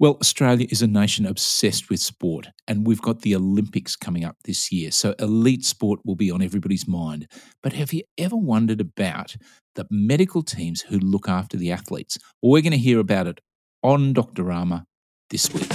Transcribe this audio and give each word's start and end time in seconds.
Well, 0.00 0.16
Australia 0.18 0.66
is 0.70 0.80
a 0.80 0.86
nation 0.86 1.26
obsessed 1.26 1.90
with 1.90 2.00
sport, 2.00 2.48
and 2.66 2.86
we've 2.86 3.02
got 3.02 3.20
the 3.20 3.36
Olympics 3.36 3.96
coming 3.96 4.24
up 4.24 4.36
this 4.44 4.72
year. 4.72 4.90
So, 4.92 5.14
elite 5.18 5.62
sport 5.62 6.00
will 6.06 6.16
be 6.16 6.30
on 6.30 6.40
everybody's 6.40 6.88
mind. 6.88 7.26
But 7.62 7.74
have 7.74 7.92
you 7.92 8.04
ever 8.16 8.34
wondered 8.34 8.80
about 8.80 9.36
the 9.74 9.86
medical 9.90 10.42
teams 10.42 10.80
who 10.80 10.98
look 10.98 11.28
after 11.28 11.58
the 11.58 11.70
athletes? 11.70 12.16
Well, 12.40 12.52
we're 12.52 12.62
going 12.62 12.72
to 12.72 12.78
hear 12.78 12.98
about 12.98 13.26
it 13.26 13.42
on 13.82 14.14
Doctorama 14.14 14.86
this 15.28 15.52
week. 15.52 15.70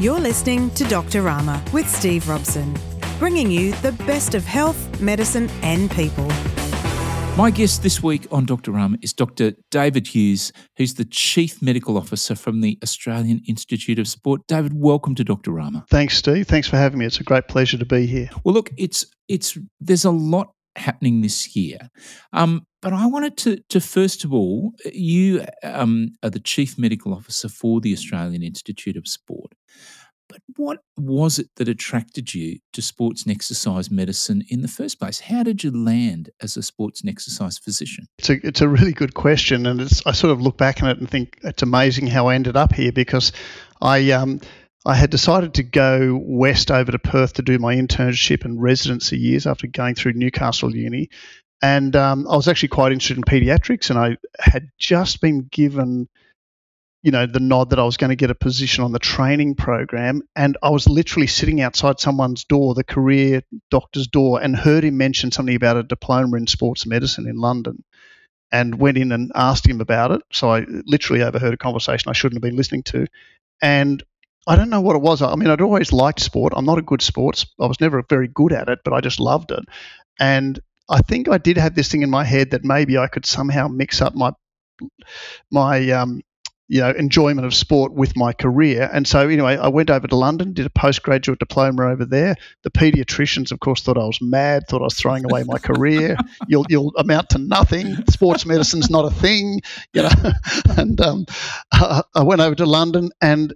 You're 0.00 0.18
listening 0.18 0.70
to 0.70 0.82
Doctorama 0.82 1.72
with 1.72 1.88
Steve 1.88 2.28
Robson, 2.28 2.74
bringing 3.20 3.52
you 3.52 3.70
the 3.82 3.92
best 3.92 4.34
of 4.34 4.44
health, 4.44 5.00
medicine, 5.00 5.48
and 5.62 5.88
people. 5.92 6.28
My 7.36 7.50
guest 7.50 7.82
this 7.82 8.02
week 8.02 8.26
on 8.30 8.44
Doctorama 8.44 8.98
is 9.02 9.12
Dr. 9.14 9.52
David 9.70 10.08
Hughes, 10.08 10.52
who's 10.76 10.94
the 10.94 11.06
Chief 11.06 11.62
Medical 11.62 11.96
Officer 11.96 12.34
from 12.34 12.60
the 12.60 12.78
Australian 12.82 13.40
Institute 13.48 13.98
of 13.98 14.08
Sport. 14.08 14.46
David, 14.46 14.72
welcome 14.74 15.14
to 15.14 15.24
Doctorama. 15.24 15.88
Thanks, 15.88 16.18
Steve. 16.18 16.46
Thanks 16.48 16.68
for 16.68 16.76
having 16.76 16.98
me. 16.98 17.06
It's 17.06 17.20
a 17.20 17.24
great 17.24 17.48
pleasure 17.48 17.78
to 17.78 17.86
be 17.86 18.04
here. 18.04 18.28
Well, 18.44 18.52
look, 18.52 18.70
it's 18.76 19.06
it's 19.28 19.56
there's 19.80 20.04
a 20.04 20.10
lot 20.10 20.52
happening 20.76 21.22
this 21.22 21.56
year, 21.56 21.88
um, 22.32 22.66
but 22.82 22.92
I 22.92 23.06
wanted 23.06 23.38
to 23.38 23.60
to 23.70 23.80
first 23.80 24.24
of 24.24 24.34
all, 24.34 24.72
you 24.92 25.46
um, 25.62 26.10
are 26.22 26.30
the 26.30 26.40
Chief 26.40 26.78
Medical 26.78 27.14
Officer 27.14 27.48
for 27.48 27.80
the 27.80 27.92
Australian 27.92 28.42
Institute 28.42 28.96
of 28.96 29.06
Sport. 29.08 29.49
But 30.30 30.42
what 30.56 30.78
was 30.96 31.40
it 31.40 31.48
that 31.56 31.68
attracted 31.68 32.34
you 32.34 32.60
to 32.72 32.80
sports 32.80 33.24
and 33.24 33.32
exercise 33.34 33.90
medicine 33.90 34.44
in 34.48 34.62
the 34.62 34.68
first 34.68 35.00
place? 35.00 35.18
How 35.18 35.42
did 35.42 35.64
you 35.64 35.72
land 35.72 36.30
as 36.40 36.56
a 36.56 36.62
sports 36.62 37.00
and 37.00 37.10
exercise 37.10 37.58
physician? 37.58 38.06
It's 38.18 38.30
a, 38.30 38.46
it's 38.46 38.60
a 38.60 38.68
really 38.68 38.92
good 38.92 39.14
question. 39.14 39.66
And 39.66 39.80
I 40.06 40.12
sort 40.12 40.30
of 40.30 40.40
look 40.40 40.56
back 40.56 40.84
on 40.84 40.88
it 40.88 40.98
and 40.98 41.10
think 41.10 41.38
it's 41.42 41.64
amazing 41.64 42.06
how 42.06 42.28
I 42.28 42.36
ended 42.36 42.56
up 42.56 42.72
here 42.72 42.92
because 42.92 43.32
I, 43.82 44.12
um, 44.12 44.40
I 44.86 44.94
had 44.94 45.10
decided 45.10 45.54
to 45.54 45.64
go 45.64 46.16
west 46.22 46.70
over 46.70 46.92
to 46.92 46.98
Perth 47.00 47.32
to 47.34 47.42
do 47.42 47.58
my 47.58 47.74
internship 47.74 48.44
and 48.44 48.62
residency 48.62 49.18
years 49.18 49.48
after 49.48 49.66
going 49.66 49.96
through 49.96 50.12
Newcastle 50.12 50.74
Uni. 50.74 51.10
And 51.60 51.96
um, 51.96 52.26
I 52.28 52.36
was 52.36 52.46
actually 52.46 52.68
quite 52.68 52.92
interested 52.92 53.16
in 53.18 53.24
pediatrics, 53.24 53.90
and 53.90 53.98
I 53.98 54.16
had 54.38 54.70
just 54.78 55.20
been 55.20 55.48
given 55.50 56.08
you 57.02 57.10
know, 57.10 57.26
the 57.26 57.40
nod 57.40 57.70
that 57.70 57.78
I 57.78 57.84
was 57.84 57.96
going 57.96 58.10
to 58.10 58.16
get 58.16 58.30
a 58.30 58.34
position 58.34 58.84
on 58.84 58.92
the 58.92 58.98
training 58.98 59.54
program. 59.54 60.22
And 60.36 60.58
I 60.62 60.70
was 60.70 60.88
literally 60.88 61.26
sitting 61.26 61.60
outside 61.60 61.98
someone's 61.98 62.44
door, 62.44 62.74
the 62.74 62.84
career 62.84 63.42
doctor's 63.70 64.06
door, 64.06 64.42
and 64.42 64.54
heard 64.54 64.84
him 64.84 64.98
mention 64.98 65.30
something 65.30 65.54
about 65.54 65.78
a 65.78 65.82
diploma 65.82 66.36
in 66.36 66.46
sports 66.46 66.86
medicine 66.86 67.26
in 67.26 67.36
London 67.36 67.84
and 68.52 68.78
went 68.78 68.98
in 68.98 69.12
and 69.12 69.32
asked 69.34 69.66
him 69.66 69.80
about 69.80 70.10
it. 70.10 70.22
So 70.32 70.50
I 70.50 70.66
literally 70.86 71.22
overheard 71.22 71.54
a 71.54 71.58
conversation 71.58 72.10
I 72.10 72.14
shouldn't 72.14 72.36
have 72.36 72.48
been 72.48 72.56
listening 72.56 72.82
to. 72.84 73.06
And 73.62 74.02
I 74.46 74.56
don't 74.56 74.70
know 74.70 74.80
what 74.80 74.96
it 74.96 75.02
was. 75.02 75.22
I 75.22 75.34
mean, 75.36 75.48
I'd 75.48 75.60
always 75.60 75.92
liked 75.92 76.20
sport. 76.20 76.52
I'm 76.56 76.64
not 76.64 76.78
a 76.78 76.82
good 76.82 77.02
sports. 77.02 77.46
I 77.60 77.66
was 77.66 77.80
never 77.80 78.02
very 78.08 78.28
good 78.28 78.52
at 78.52 78.68
it, 78.68 78.80
but 78.84 78.92
I 78.92 79.00
just 79.00 79.20
loved 79.20 79.52
it. 79.52 79.64
And 80.18 80.58
I 80.88 81.00
think 81.02 81.28
I 81.28 81.38
did 81.38 81.56
have 81.56 81.74
this 81.74 81.88
thing 81.88 82.02
in 82.02 82.10
my 82.10 82.24
head 82.24 82.50
that 82.50 82.64
maybe 82.64 82.98
I 82.98 83.06
could 83.06 83.24
somehow 83.24 83.68
mix 83.68 84.02
up 84.02 84.14
my 84.14 84.32
my 85.50 85.90
um, 85.90 86.22
you 86.70 86.80
know 86.80 86.90
enjoyment 86.90 87.44
of 87.44 87.52
sport 87.52 87.92
with 87.92 88.16
my 88.16 88.32
career. 88.32 88.88
And 88.92 89.06
so 89.06 89.28
anyway, 89.28 89.56
I 89.56 89.68
went 89.68 89.90
over 89.90 90.06
to 90.06 90.14
London, 90.14 90.52
did 90.52 90.66
a 90.66 90.70
postgraduate 90.70 91.40
diploma 91.40 91.88
over 91.88 92.04
there. 92.04 92.36
The 92.62 92.70
paediatricians, 92.70 93.50
of 93.50 93.58
course, 93.58 93.82
thought 93.82 93.98
I 93.98 94.04
was 94.04 94.20
mad, 94.22 94.68
thought 94.68 94.80
I 94.80 94.84
was 94.84 94.94
throwing 94.94 95.24
away 95.24 95.42
my 95.44 95.58
career. 95.58 96.16
You'll 96.48 96.66
you'll 96.68 96.92
amount 96.96 97.30
to 97.30 97.38
nothing. 97.38 98.06
Sports 98.06 98.46
medicine's 98.46 98.88
not 98.88 99.04
a 99.04 99.10
thing, 99.10 99.62
you 99.92 100.02
know. 100.02 100.10
and 100.76 101.00
um, 101.00 101.26
I 101.72 102.22
went 102.22 102.40
over 102.40 102.54
to 102.54 102.66
London 102.66 103.10
and. 103.20 103.52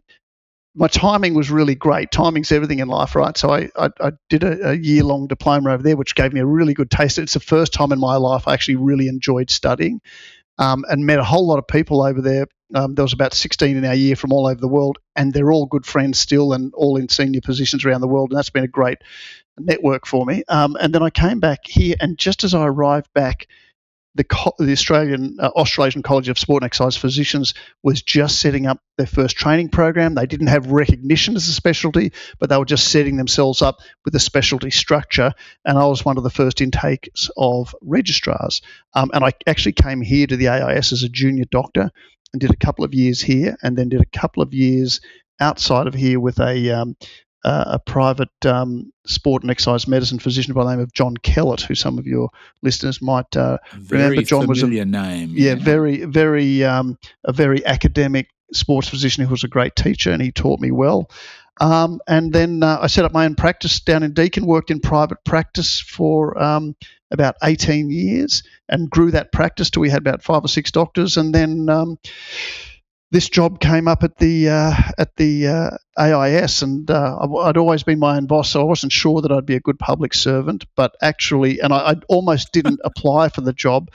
My 0.77 0.89
timing 0.89 1.35
was 1.35 1.53
really 1.53 1.77
great. 1.77 2.11
Timing's 2.11 2.51
everything 2.51 2.81
in 2.81 2.89
life, 2.89 3.15
right? 3.15 3.39
So 3.39 3.49
I, 3.49 3.69
I, 3.77 3.91
I 4.01 4.11
did 4.29 4.43
a, 4.43 4.71
a 4.71 4.75
year 4.75 5.05
long 5.05 5.29
diploma 5.29 5.71
over 5.71 5.85
there, 5.85 5.97
which 5.97 6.17
gave 6.17 6.33
me 6.33 6.41
a 6.41 6.45
really 6.45 6.75
good 6.75 6.91
taste. 6.91 7.21
It's 7.21 7.35
the 7.35 7.39
first 7.39 7.73
time 7.73 7.93
in 7.93 8.01
my 8.01 8.17
life 8.17 8.49
I 8.49 8.55
actually 8.55 8.75
really 8.75 9.07
enjoyed 9.07 9.51
studying 9.51 10.01
um, 10.59 10.85
and 10.89 11.07
met 11.07 11.19
a 11.19 11.25
whole 11.25 11.47
lot 11.47 11.59
of 11.59 11.67
people 11.67 12.03
over 12.03 12.21
there. 12.21 12.47
Um, 12.75 12.95
there 12.95 13.05
was 13.05 13.13
about 13.13 13.35
16 13.35 13.77
in 13.77 13.85
our 13.85 13.95
year 13.95 14.17
from 14.17 14.33
all 14.33 14.47
over 14.47 14.61
the 14.61 14.69
world, 14.69 14.99
and 15.15 15.33
they're 15.33 15.53
all 15.53 15.67
good 15.67 15.87
friends 15.87 16.19
still 16.19 16.53
and 16.53 16.73
all 16.75 16.97
in 16.97 17.09
senior 17.09 17.41
positions 17.41 17.85
around 17.85 18.01
the 18.01 18.09
world. 18.09 18.31
And 18.31 18.39
that's 18.39 18.51
been 18.51 18.65
a 18.65 18.69
great 18.69 18.99
network 19.59 20.07
for 20.07 20.27
me. 20.27 20.43
Um, 20.49 20.77
and 20.81 20.95
then 20.95 21.03
I 21.03 21.11
came 21.11 21.41
back 21.41 21.61
here, 21.65 21.97
and 22.01 22.19
just 22.19 22.45
as 22.45 22.55
I 22.55 22.67
arrived 22.67 23.13
back, 23.15 23.47
the, 24.15 24.25
the 24.59 24.73
Australian 24.73 25.37
uh, 25.41 25.49
Australasian 25.49 26.03
College 26.03 26.29
of 26.29 26.39
Sport 26.39 26.63
and 26.63 26.67
Exercise 26.67 26.97
Physicians 26.97 27.55
was 27.83 28.03
just 28.03 28.41
setting 28.41 28.67
up 28.67 28.81
their 28.97 29.07
first 29.07 29.37
training 29.37 29.71
program. 29.71 30.15
They 30.15 30.27
didn't 30.27 30.47
have 30.49 30.71
recognition 30.71 31.35
as 31.37 31.49
a 31.49 31.53
specialty, 31.53 32.13
but 32.39 32.49
they 32.49 32.57
were 32.57 32.65
just 32.65 32.89
setting 32.89 33.17
themselves 33.17 33.61
up 33.61 33.79
with 34.05 34.15
a 34.15 34.21
specialty 34.21 34.71
structure. 34.71 35.33
And 35.65 35.79
I 35.79 35.87
was 35.87 36.05
one 36.05 36.17
of 36.17 36.23
the 36.23 36.31
first 36.31 36.61
intakes 36.61 37.29
of 37.37 37.75
registrars. 37.81 38.63
Um, 38.95 39.11
and 39.13 39.25
I 39.25 39.33
actually 39.47 39.73
came 39.73 40.01
here 40.01 40.27
to 40.27 40.37
the 40.37 40.49
AIS 40.49 40.93
as 40.93 41.03
a 41.03 41.09
junior 41.09 41.45
doctor 41.51 41.91
and 42.33 42.41
did 42.41 42.51
a 42.51 42.57
couple 42.57 42.85
of 42.85 42.95
years 42.95 43.21
here, 43.21 43.57
and 43.63 43.77
then 43.77 43.89
did 43.89 44.01
a 44.01 44.19
couple 44.19 44.43
of 44.43 44.55
years 44.55 45.01
outside 45.41 45.87
of 45.87 45.95
here 45.95 46.21
with 46.21 46.39
a 46.39 46.71
um, 46.71 46.97
uh, 47.45 47.65
a 47.67 47.79
private 47.79 48.47
um, 48.47 48.93
sport 49.07 49.43
and 49.43 49.51
exercise 49.51 49.87
medicine 49.87 50.19
physician 50.19 50.55
by 50.55 50.65
the 50.65 50.71
name 50.71 50.81
of 50.81 50.93
John 50.93 51.17
Kellett, 51.17 51.61
who 51.61 51.75
some 51.75 51.99
of 51.99 52.07
your 52.07 52.31
listeners 52.63 53.03
might 53.03 53.37
uh, 53.37 53.59
remember. 53.89 54.23
John 54.23 54.47
was 54.47 54.63
a 54.63 54.67
name. 54.67 55.31
Yeah, 55.33 55.51
yeah. 55.51 55.55
very, 55.57 56.05
very, 56.05 56.65
um, 56.65 56.99
a 57.25 57.33
very 57.33 57.65
academic 57.67 58.29
sports 58.53 58.89
physician 58.89 59.25
who 59.25 59.31
was 59.31 59.45
a 59.45 59.49
great 59.49 59.77
teacher, 59.77 60.11
and 60.11 60.23
he 60.23 60.33
taught 60.33 60.61
me 60.61 60.71
well. 60.71 61.11
Um, 61.61 62.01
and 62.09 62.33
then 62.33 62.63
uh, 62.63 62.79
I 62.83 62.87
set 62.89 63.05
up 63.05 63.13
my 63.13 63.27
own 63.27 63.37
practice 63.37 63.81
down 63.81 64.03
in 64.03 64.13
Deakin, 64.13 64.47
worked 64.47 64.71
in 64.71 64.81
private 64.81 65.23
practice 65.25 65.81
for 65.81 66.41
um, 66.43 66.75
about 67.11 67.37
18 67.43 67.91
years, 67.91 68.43
and 68.69 68.91
grew 68.91 69.11
that 69.13 69.33
practice 69.33 69.71
till 69.71 69.83
we 69.83 69.91
had 69.91 70.01
about 70.01 70.23
five 70.23 70.45
or 70.45 70.49
six 70.49 70.71
doctors, 70.71 71.17
and 71.17 71.35
then 71.35 71.69
um, 71.69 71.99
this 73.15 73.29
job 73.29 73.61
came 73.61 73.87
up 73.87 74.03
at 74.03 74.19
the 74.19 74.49
uh, 74.49 74.75
at 74.99 75.15
the 75.15 75.47
uh, 75.47 75.71
AIS, 75.97 76.63
and 76.63 76.91
uh, 76.91 77.17
I'd 77.45 77.57
always 77.57 77.85
been 77.85 78.01
my 78.01 78.17
own 78.17 78.27
boss, 78.27 78.51
so 78.51 78.61
I 78.61 78.65
wasn't 78.65 78.91
sure 78.91 79.23
that 79.23 79.31
I'd 79.31 79.47
be 79.47 79.55
a 79.55 79.61
good 79.61 79.79
public 79.79 80.13
servant. 80.13 80.65
But 80.75 80.97
actually, 81.01 81.61
and 81.61 81.73
I, 81.73 81.93
I 81.93 81.95
almost 82.09 82.53
didn't 82.53 82.81
apply 82.85 83.29
for 83.29 83.41
the 83.41 83.53
job, 83.53 83.93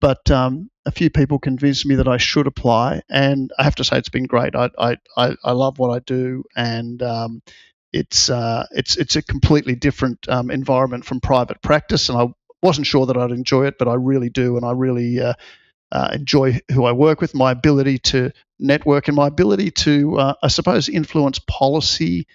but 0.00 0.30
um, 0.30 0.70
a 0.86 0.92
few 0.92 1.10
people 1.10 1.40
convinced 1.40 1.84
me 1.84 1.96
that 1.96 2.06
I 2.06 2.16
should 2.18 2.46
apply, 2.46 3.02
and 3.10 3.50
I 3.58 3.64
have 3.64 3.74
to 3.74 3.84
say 3.84 3.98
it's 3.98 4.08
been 4.08 4.26
great. 4.26 4.54
I 4.54 4.70
I, 4.78 4.98
I, 5.16 5.50
love 5.50 5.80
what 5.80 5.90
I 5.90 5.98
do, 5.98 6.44
and 6.54 7.02
um, 7.02 7.42
it's 7.92 8.30
uh, 8.30 8.66
it's 8.70 8.96
it's 8.96 9.16
a 9.16 9.22
completely 9.22 9.74
different 9.74 10.28
um, 10.28 10.48
environment 10.48 11.04
from 11.04 11.18
private 11.18 11.60
practice, 11.60 12.08
and 12.08 12.16
I 12.16 12.28
wasn't 12.62 12.86
sure 12.86 13.06
that 13.06 13.16
I'd 13.16 13.32
enjoy 13.32 13.66
it, 13.66 13.78
but 13.80 13.88
I 13.88 13.94
really 13.94 14.30
do, 14.30 14.56
and 14.56 14.64
I 14.64 14.70
really 14.70 15.18
uh, 15.92 16.10
enjoy 16.12 16.60
who 16.70 16.84
I 16.84 16.92
work 16.92 17.20
with, 17.20 17.34
my 17.34 17.52
ability 17.52 17.98
to 17.98 18.32
network, 18.58 19.08
and 19.08 19.16
my 19.16 19.26
ability 19.26 19.70
to, 19.70 20.18
uh, 20.18 20.34
I 20.42 20.48
suppose, 20.48 20.88
influence 20.88 21.38
policy 21.38 22.26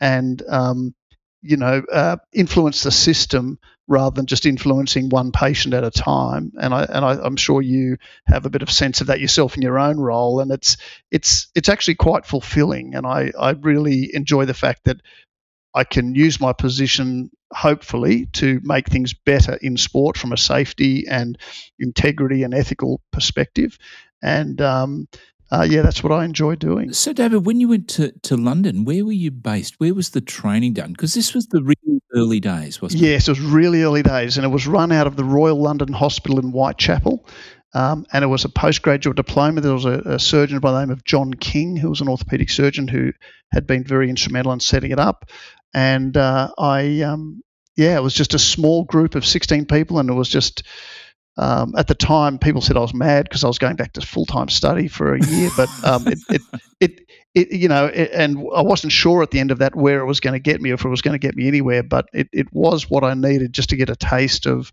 and 0.00 0.42
um, 0.48 0.94
you 1.42 1.56
know 1.56 1.82
uh, 1.92 2.16
influence 2.32 2.82
the 2.82 2.90
system 2.90 3.58
rather 3.88 4.14
than 4.14 4.26
just 4.26 4.46
influencing 4.46 5.08
one 5.08 5.32
patient 5.32 5.74
at 5.74 5.84
a 5.84 5.90
time. 5.90 6.52
And 6.60 6.72
I 6.72 6.84
and 6.84 7.04
I, 7.04 7.26
am 7.26 7.36
sure 7.36 7.60
you 7.60 7.96
have 8.26 8.46
a 8.46 8.50
bit 8.50 8.62
of 8.62 8.70
sense 8.70 9.00
of 9.00 9.08
that 9.08 9.20
yourself 9.20 9.56
in 9.56 9.62
your 9.62 9.78
own 9.78 9.98
role, 9.98 10.40
and 10.40 10.50
it's 10.50 10.76
it's 11.10 11.48
it's 11.54 11.68
actually 11.68 11.96
quite 11.96 12.26
fulfilling. 12.26 12.94
And 12.94 13.06
I 13.06 13.32
I 13.38 13.50
really 13.50 14.14
enjoy 14.14 14.44
the 14.44 14.54
fact 14.54 14.84
that 14.84 15.00
I 15.74 15.84
can 15.84 16.14
use 16.14 16.40
my 16.40 16.52
position, 16.52 17.30
hopefully, 17.52 18.26
to 18.34 18.60
make 18.62 18.88
things 18.88 19.14
better 19.14 19.58
in 19.62 19.76
sport 19.76 20.16
from 20.16 20.32
a 20.32 20.36
safety 20.36 21.06
and 21.08 21.38
integrity 21.78 22.42
and 22.42 22.54
ethical 22.54 23.00
perspective. 23.12 23.78
And 24.22 24.60
um, 24.60 25.08
uh, 25.52 25.66
yeah, 25.68 25.82
that's 25.82 26.02
what 26.02 26.12
I 26.12 26.24
enjoy 26.24 26.54
doing. 26.54 26.92
So, 26.92 27.12
David, 27.12 27.44
when 27.44 27.60
you 27.60 27.68
went 27.68 27.88
to, 27.90 28.12
to 28.22 28.36
London, 28.36 28.84
where 28.84 29.04
were 29.04 29.12
you 29.12 29.30
based? 29.30 29.74
Where 29.78 29.94
was 29.94 30.10
the 30.10 30.20
training 30.20 30.74
done? 30.74 30.92
Because 30.92 31.14
this 31.14 31.34
was 31.34 31.46
the 31.48 31.62
really 31.62 32.00
early 32.14 32.38
days, 32.38 32.80
wasn't 32.80 33.02
it? 33.02 33.06
Yes, 33.06 33.26
it 33.26 33.32
was 33.32 33.40
really 33.40 33.82
early 33.82 34.02
days, 34.02 34.36
and 34.36 34.44
it 34.44 34.50
was 34.50 34.66
run 34.66 34.92
out 34.92 35.08
of 35.08 35.16
the 35.16 35.24
Royal 35.24 35.60
London 35.60 35.92
Hospital 35.92 36.38
in 36.38 36.50
Whitechapel. 36.50 37.26
Um, 37.72 38.04
and 38.12 38.24
it 38.24 38.28
was 38.28 38.44
a 38.44 38.48
postgraduate 38.48 39.16
diploma. 39.16 39.60
There 39.60 39.72
was 39.72 39.84
a, 39.84 40.02
a, 40.04 40.18
surgeon 40.18 40.58
by 40.58 40.72
the 40.72 40.80
name 40.80 40.90
of 40.90 41.04
John 41.04 41.32
King, 41.34 41.76
who 41.76 41.88
was 41.88 42.00
an 42.00 42.08
orthopedic 42.08 42.50
surgeon 42.50 42.88
who 42.88 43.12
had 43.52 43.66
been 43.66 43.84
very 43.84 44.10
instrumental 44.10 44.52
in 44.52 44.58
setting 44.58 44.90
it 44.90 44.98
up 44.98 45.30
and 45.74 46.16
uh, 46.16 46.50
I 46.58 47.02
um, 47.02 47.42
yeah, 47.76 47.96
it 47.96 48.02
was 48.02 48.14
just 48.14 48.34
a 48.34 48.38
small 48.38 48.84
group 48.84 49.14
of 49.14 49.24
16 49.24 49.66
people, 49.66 49.98
and 49.98 50.10
it 50.10 50.14
was 50.14 50.28
just 50.28 50.64
um, 51.36 51.74
at 51.76 51.86
the 51.86 51.94
time 51.94 52.38
people 52.38 52.60
said 52.60 52.76
I 52.76 52.80
was 52.80 52.92
mad 52.92 53.24
because 53.24 53.44
I 53.44 53.48
was 53.48 53.58
going 53.58 53.76
back 53.76 53.94
to 53.94 54.00
full 54.00 54.26
time 54.26 54.48
study 54.48 54.88
for 54.88 55.14
a 55.14 55.24
year, 55.24 55.50
but 55.56 55.68
um, 55.84 56.06
it, 56.06 56.18
it, 56.28 56.42
it, 56.80 57.00
it, 57.34 57.52
you 57.52 57.68
know, 57.68 57.86
it, 57.86 58.10
and 58.12 58.36
I 58.54 58.62
wasn't 58.62 58.92
sure 58.92 59.22
at 59.22 59.30
the 59.30 59.40
end 59.40 59.50
of 59.50 59.58
that 59.58 59.74
where 59.74 60.00
it 60.00 60.06
was 60.06 60.20
going 60.20 60.34
to 60.34 60.40
get 60.40 60.60
me, 60.60 60.70
or 60.70 60.74
if 60.74 60.84
it 60.84 60.88
was 60.88 61.02
going 61.02 61.18
to 61.18 61.26
get 61.26 61.36
me 61.36 61.48
anywhere, 61.48 61.82
but 61.82 62.08
it, 62.12 62.28
it 62.32 62.52
was 62.52 62.90
what 62.90 63.04
I 63.04 63.14
needed 63.14 63.52
just 63.52 63.70
to 63.70 63.76
get 63.76 63.88
a 63.88 63.96
taste 63.96 64.46
of 64.46 64.70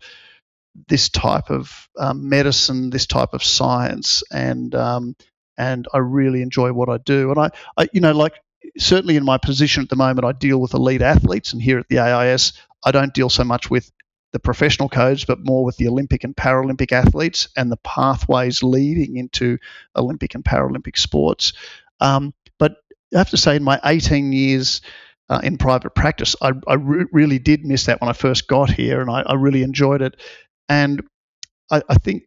this 0.88 1.08
type 1.08 1.50
of 1.50 1.88
um, 1.98 2.28
medicine, 2.28 2.90
this 2.90 3.06
type 3.06 3.32
of 3.32 3.42
science, 3.42 4.22
and 4.30 4.74
um, 4.74 5.16
and 5.56 5.86
I 5.92 5.98
really 5.98 6.42
enjoy 6.42 6.72
what 6.72 6.88
I 6.88 6.98
do. 6.98 7.30
And 7.30 7.38
I, 7.40 7.50
I, 7.76 7.88
you 7.92 8.00
know, 8.00 8.12
like 8.12 8.34
certainly 8.78 9.16
in 9.16 9.24
my 9.24 9.38
position 9.38 9.82
at 9.82 9.88
the 9.88 9.96
moment, 9.96 10.24
I 10.24 10.32
deal 10.32 10.60
with 10.60 10.74
elite 10.74 11.02
athletes, 11.02 11.52
and 11.52 11.62
here 11.62 11.78
at 11.78 11.88
the 11.88 11.98
AIS, 11.98 12.52
I 12.84 12.92
don't 12.92 13.14
deal 13.14 13.30
so 13.30 13.44
much 13.44 13.70
with 13.70 13.90
the 14.32 14.38
professional 14.38 14.88
codes, 14.88 15.24
but 15.24 15.44
more 15.44 15.64
with 15.64 15.76
the 15.76 15.88
Olympic 15.88 16.24
and 16.24 16.36
Paralympic 16.36 16.92
athletes 16.92 17.48
and 17.56 17.72
the 17.72 17.78
pathways 17.78 18.62
leading 18.62 19.16
into 19.16 19.58
Olympic 19.96 20.34
and 20.34 20.44
Paralympic 20.44 20.98
sports. 20.98 21.54
Um, 22.00 22.34
but 22.58 22.76
I 23.14 23.18
have 23.18 23.30
to 23.30 23.36
say, 23.36 23.56
in 23.56 23.64
my 23.64 23.80
18 23.84 24.32
years 24.32 24.82
uh, 25.30 25.40
in 25.42 25.56
private 25.56 25.94
practice, 25.94 26.36
I, 26.42 26.52
I 26.66 26.74
re- 26.74 27.06
really 27.12 27.38
did 27.38 27.64
miss 27.64 27.86
that 27.86 28.00
when 28.00 28.10
I 28.10 28.12
first 28.12 28.48
got 28.48 28.70
here, 28.70 29.00
and 29.00 29.10
I, 29.10 29.22
I 29.22 29.34
really 29.34 29.62
enjoyed 29.62 30.02
it. 30.02 30.20
And 30.68 31.02
I, 31.70 31.82
I 31.88 31.94
think 31.94 32.24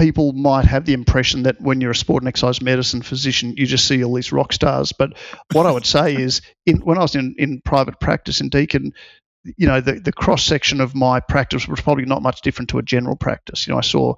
people 0.00 0.32
might 0.32 0.64
have 0.64 0.86
the 0.86 0.94
impression 0.94 1.42
that 1.42 1.60
when 1.60 1.80
you're 1.80 1.90
a 1.90 1.94
sport 1.94 2.22
and 2.22 2.28
exercise 2.28 2.62
medicine 2.62 3.02
physician, 3.02 3.54
you 3.56 3.66
just 3.66 3.86
see 3.86 4.02
all 4.02 4.14
these 4.14 4.32
rock 4.32 4.50
stars. 4.52 4.92
But 4.92 5.12
what 5.52 5.66
I 5.66 5.72
would 5.72 5.84
say 5.84 6.16
is, 6.26 6.40
in, 6.64 6.78
when 6.78 6.96
I 6.96 7.02
was 7.02 7.14
in, 7.14 7.34
in 7.36 7.60
private 7.62 8.00
practice 8.00 8.40
in 8.40 8.48
Deakin, 8.48 8.94
you 9.44 9.66
know, 9.66 9.82
the, 9.82 10.00
the 10.00 10.12
cross 10.12 10.42
section 10.42 10.80
of 10.80 10.94
my 10.94 11.20
practice 11.20 11.68
was 11.68 11.82
probably 11.82 12.06
not 12.06 12.22
much 12.22 12.40
different 12.40 12.70
to 12.70 12.78
a 12.78 12.82
general 12.82 13.14
practice. 13.14 13.66
You 13.66 13.74
know, 13.74 13.78
I 13.78 13.82
saw 13.82 14.14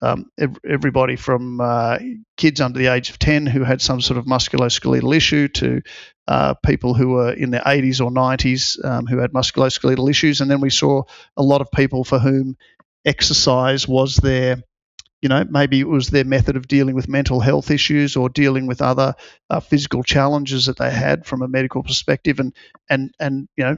um, 0.00 0.26
everybody 0.64 1.16
from 1.16 1.60
uh, 1.60 1.98
kids 2.36 2.60
under 2.60 2.78
the 2.78 2.92
age 2.92 3.10
of 3.10 3.18
10 3.18 3.46
who 3.46 3.64
had 3.64 3.82
some 3.82 4.00
sort 4.00 4.18
of 4.18 4.26
musculoskeletal 4.26 5.14
issue 5.14 5.48
to 5.48 5.82
uh, 6.28 6.54
people 6.64 6.94
who 6.94 7.10
were 7.10 7.32
in 7.32 7.50
their 7.50 7.62
80s 7.62 8.00
or 8.00 8.12
90s 8.12 8.84
um, 8.84 9.06
who 9.06 9.18
had 9.18 9.32
musculoskeletal 9.32 10.08
issues. 10.08 10.40
And 10.40 10.48
then 10.48 10.60
we 10.60 10.70
saw 10.70 11.02
a 11.36 11.42
lot 11.42 11.62
of 11.62 11.70
people 11.72 12.04
for 12.04 12.20
whom 12.20 12.56
exercise 13.04 13.88
was 13.88 14.16
their 14.16 14.62
you 15.22 15.28
know, 15.28 15.44
maybe 15.48 15.80
it 15.80 15.88
was 15.88 16.08
their 16.08 16.24
method 16.24 16.56
of 16.56 16.68
dealing 16.68 16.94
with 16.94 17.08
mental 17.08 17.40
health 17.40 17.70
issues 17.70 18.16
or 18.16 18.28
dealing 18.28 18.66
with 18.66 18.82
other 18.82 19.14
uh, 19.48 19.60
physical 19.60 20.02
challenges 20.02 20.66
that 20.66 20.78
they 20.78 20.90
had 20.90 21.24
from 21.26 21.42
a 21.42 21.48
medical 21.48 21.82
perspective. 21.82 22.38
And 22.38 22.54
and 22.90 23.14
and 23.18 23.48
you 23.56 23.64
know, 23.64 23.76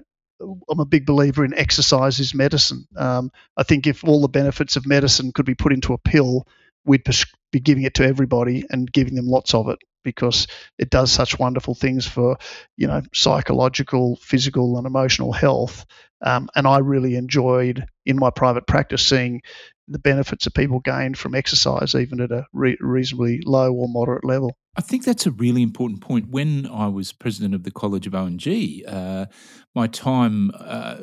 I'm 0.71 0.81
a 0.81 0.85
big 0.85 1.07
believer 1.07 1.45
in 1.45 1.55
exercise 1.55 2.21
is 2.21 2.35
medicine. 2.35 2.87
Um, 2.97 3.31
I 3.57 3.63
think 3.63 3.87
if 3.87 4.05
all 4.05 4.21
the 4.21 4.29
benefits 4.29 4.77
of 4.77 4.87
medicine 4.87 5.33
could 5.33 5.47
be 5.47 5.55
put 5.55 5.73
into 5.73 5.95
a 5.95 5.99
pill, 5.99 6.47
we'd 6.85 7.05
be 7.53 7.61
giving 7.61 7.85
it 7.85 7.95
to 7.95 8.05
everybody 8.05 8.65
and 8.71 8.91
giving 8.91 9.15
them 9.15 9.27
lots 9.27 9.55
of 9.55 9.69
it 9.69 9.79
because 10.05 10.47
it 10.79 10.91
does 10.91 11.11
such 11.11 11.39
wonderful 11.39 11.75
things 11.75 12.07
for 12.07 12.39
you 12.77 12.87
know 12.87 13.03
psychological, 13.15 14.17
physical, 14.17 14.77
and 14.79 14.87
emotional 14.87 15.33
health. 15.33 15.85
Um, 16.21 16.49
and 16.57 16.67
I 16.67 16.79
really 16.79 17.15
enjoyed 17.15 17.87
in 18.05 18.19
my 18.19 18.31
private 18.31 18.67
practice 18.67 19.07
seeing 19.07 19.43
the 19.89 19.99
benefits 19.99 20.45
that 20.45 20.55
people 20.55 20.81
gain 20.81 21.15
from 21.15 21.35
exercise, 21.35 21.95
even 21.95 22.21
at 22.21 22.31
a 22.31 22.47
re- 22.53 22.77
reasonably 22.81 23.41
low 23.45 23.73
or 23.73 23.89
moderate 23.89 24.25
level. 24.25 24.57
I 24.77 24.81
think 24.81 25.05
that's 25.05 25.27
a 25.27 25.31
really 25.31 25.63
important 25.63 26.01
point. 26.01 26.29
When 26.31 26.67
I 26.67 26.89
was 26.89 27.13
president 27.13 27.55
of 27.55 27.65
the 27.65 27.71
College 27.71 28.07
of 28.07 28.15
ONG, 28.15 28.47
uh, 28.87 29.27
my 29.75 29.87
time 29.87 30.53
uh, 30.59 30.99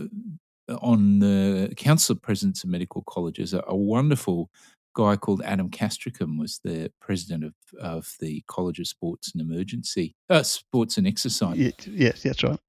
on 0.82 1.20
the 1.20 1.74
Council 1.76 2.14
of 2.14 2.22
Presidents 2.22 2.64
of 2.64 2.70
Medical 2.70 3.04
Colleges, 3.08 3.54
a, 3.54 3.64
a, 3.68 3.76
wonderful 3.76 4.50
guy 4.96 5.16
called 5.16 5.42
Adam 5.44 5.70
Castricum 5.70 6.38
was 6.38 6.62
the 6.64 6.92
president 7.02 7.44
of, 7.44 7.54
of 7.80 8.14
the 8.20 8.44
College 8.48 8.80
of 8.80 8.88
Sports 8.88 9.32
and 9.34 9.42
Emergency, 9.42 10.16
uh, 10.30 10.44
Sports 10.44 10.98
and 10.98 11.06
Exercise. 11.06 11.58
Yeah, 11.58 11.72
yes, 11.88 12.24
that's 12.24 12.44
right. 12.44 12.60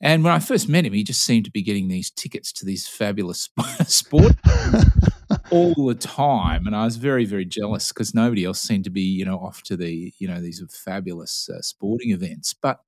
And 0.00 0.24
when 0.24 0.32
I 0.32 0.38
first 0.38 0.68
met 0.68 0.86
him, 0.86 0.92
he 0.92 1.04
just 1.04 1.22
seemed 1.22 1.44
to 1.44 1.50
be 1.50 1.62
getting 1.62 1.88
these 1.88 2.10
tickets 2.10 2.52
to 2.54 2.64
these 2.64 2.88
fabulous 2.88 3.50
sport 3.86 4.32
all 5.50 5.74
the 5.86 5.94
time, 5.94 6.66
and 6.66 6.76
I 6.76 6.84
was 6.84 6.96
very, 6.96 7.24
very 7.24 7.44
jealous 7.44 7.88
because 7.88 8.14
nobody 8.14 8.44
else 8.44 8.60
seemed 8.60 8.84
to 8.84 8.90
be, 8.90 9.02
you 9.02 9.24
know, 9.24 9.38
off 9.38 9.62
to 9.64 9.76
the, 9.76 10.12
you 10.18 10.28
know, 10.28 10.40
these 10.40 10.62
fabulous 10.84 11.48
uh, 11.48 11.60
sporting 11.62 12.10
events. 12.10 12.54
But 12.54 12.80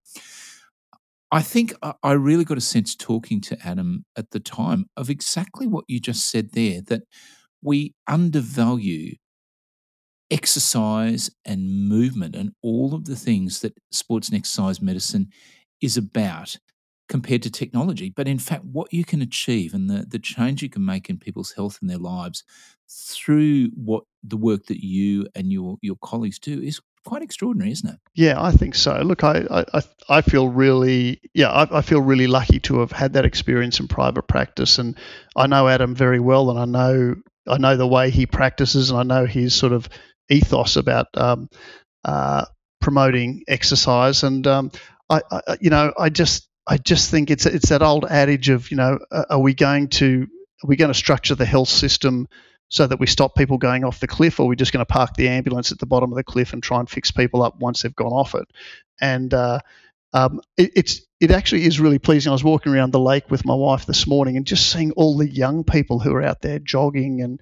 I 1.30 1.40
think 1.40 1.72
I 2.02 2.12
really 2.12 2.44
got 2.44 2.58
a 2.58 2.62
sense 2.62 2.94
talking 2.94 3.40
to 3.42 3.66
Adam 3.66 4.04
at 4.16 4.30
the 4.32 4.40
time 4.40 4.86
of 4.96 5.08
exactly 5.08 5.66
what 5.66 5.84
you 5.88 5.98
just 5.98 6.30
said 6.30 6.50
there 6.52 6.82
that 6.88 7.02
we 7.62 7.94
undervalue 8.06 9.14
exercise 10.30 11.30
and 11.44 11.88
movement 11.88 12.34
and 12.34 12.52
all 12.62 12.94
of 12.94 13.04
the 13.04 13.16
things 13.16 13.60
that 13.60 13.74
sports 13.90 14.28
and 14.28 14.36
exercise 14.36 14.80
medicine 14.80 15.28
is 15.82 15.96
about 15.96 16.56
compared 17.12 17.42
to 17.42 17.50
technology. 17.50 18.08
But 18.08 18.26
in 18.26 18.38
fact, 18.38 18.64
what 18.64 18.90
you 18.90 19.04
can 19.04 19.20
achieve 19.20 19.74
and 19.74 19.90
the, 19.90 20.06
the 20.08 20.18
change 20.18 20.62
you 20.62 20.70
can 20.70 20.82
make 20.82 21.10
in 21.10 21.18
people's 21.18 21.52
health 21.52 21.76
and 21.82 21.90
their 21.90 21.98
lives 21.98 22.42
through 22.88 23.66
what 23.74 24.04
the 24.22 24.38
work 24.38 24.64
that 24.68 24.82
you 24.82 25.28
and 25.34 25.52
your, 25.52 25.76
your 25.82 25.96
colleagues 26.02 26.38
do 26.38 26.58
is 26.58 26.80
quite 27.04 27.20
extraordinary, 27.20 27.70
isn't 27.70 27.90
it? 27.90 27.98
Yeah, 28.14 28.42
I 28.42 28.52
think 28.52 28.74
so. 28.74 28.96
Look, 29.02 29.24
I 29.24 29.44
I, 29.74 29.82
I 30.08 30.20
feel 30.22 30.48
really 30.48 31.20
yeah 31.34 31.50
I, 31.50 31.78
I, 31.78 31.82
feel 31.82 32.00
really 32.00 32.28
lucky 32.28 32.60
to 32.60 32.78
have 32.78 32.92
had 32.92 33.12
that 33.14 33.26
experience 33.26 33.78
in 33.80 33.88
private 33.88 34.26
practice, 34.26 34.78
and 34.78 34.96
I 35.36 35.48
know 35.48 35.68
Adam 35.68 35.94
very 35.94 36.20
well, 36.20 36.48
and 36.48 36.58
I 36.58 36.64
know 36.64 37.16
I 37.46 37.58
know 37.58 37.76
the 37.76 37.86
way 37.86 38.10
he 38.10 38.26
practices, 38.26 38.90
and 38.90 39.00
I 39.00 39.02
know 39.02 39.26
his 39.26 39.54
sort 39.54 39.72
of 39.72 39.88
ethos 40.30 40.76
about 40.76 41.08
um, 41.14 41.50
uh, 42.04 42.44
promoting 42.80 43.42
exercise, 43.48 44.22
and 44.22 44.46
um, 44.46 44.70
I, 45.10 45.20
I, 45.30 45.56
you 45.60 45.70
know, 45.70 45.92
I 45.98 46.08
just 46.08 46.48
I 46.66 46.78
just 46.78 47.10
think 47.10 47.30
it's 47.30 47.46
it's 47.46 47.70
that 47.70 47.82
old 47.82 48.04
adage 48.04 48.48
of 48.48 48.70
you 48.70 48.76
know, 48.76 48.98
are 49.10 49.40
we 49.40 49.54
going 49.54 49.88
to 49.88 50.28
are 50.62 50.68
we 50.68 50.76
going 50.76 50.92
to 50.92 50.98
structure 50.98 51.34
the 51.34 51.46
health 51.46 51.68
system 51.68 52.28
so 52.68 52.86
that 52.86 52.98
we 52.98 53.06
stop 53.06 53.34
people 53.34 53.58
going 53.58 53.84
off 53.84 54.00
the 54.00 54.06
cliff, 54.06 54.40
or 54.40 54.44
are 54.44 54.48
we 54.48 54.56
just 54.56 54.72
going 54.72 54.84
to 54.84 54.90
park 54.90 55.14
the 55.14 55.28
ambulance 55.28 55.72
at 55.72 55.78
the 55.78 55.86
bottom 55.86 56.10
of 56.10 56.16
the 56.16 56.24
cliff 56.24 56.52
and 56.52 56.62
try 56.62 56.80
and 56.80 56.88
fix 56.88 57.10
people 57.10 57.42
up 57.42 57.58
once 57.58 57.82
they've 57.82 57.94
gone 57.94 58.12
off 58.12 58.34
it? 58.34 58.48
And 59.00 59.34
uh, 59.34 59.60
um, 60.12 60.40
it, 60.56 60.70
it's 60.76 61.00
it 61.20 61.30
actually 61.30 61.64
is 61.64 61.80
really 61.80 61.98
pleasing. 61.98 62.30
I 62.30 62.32
was 62.32 62.44
walking 62.44 62.72
around 62.72 62.92
the 62.92 63.00
lake 63.00 63.30
with 63.30 63.44
my 63.44 63.54
wife 63.54 63.86
this 63.86 64.06
morning 64.06 64.36
and 64.36 64.46
just 64.46 64.70
seeing 64.70 64.92
all 64.92 65.16
the 65.16 65.28
young 65.28 65.64
people 65.64 65.98
who 65.98 66.14
are 66.14 66.22
out 66.22 66.42
there 66.42 66.58
jogging 66.58 67.20
and 67.22 67.40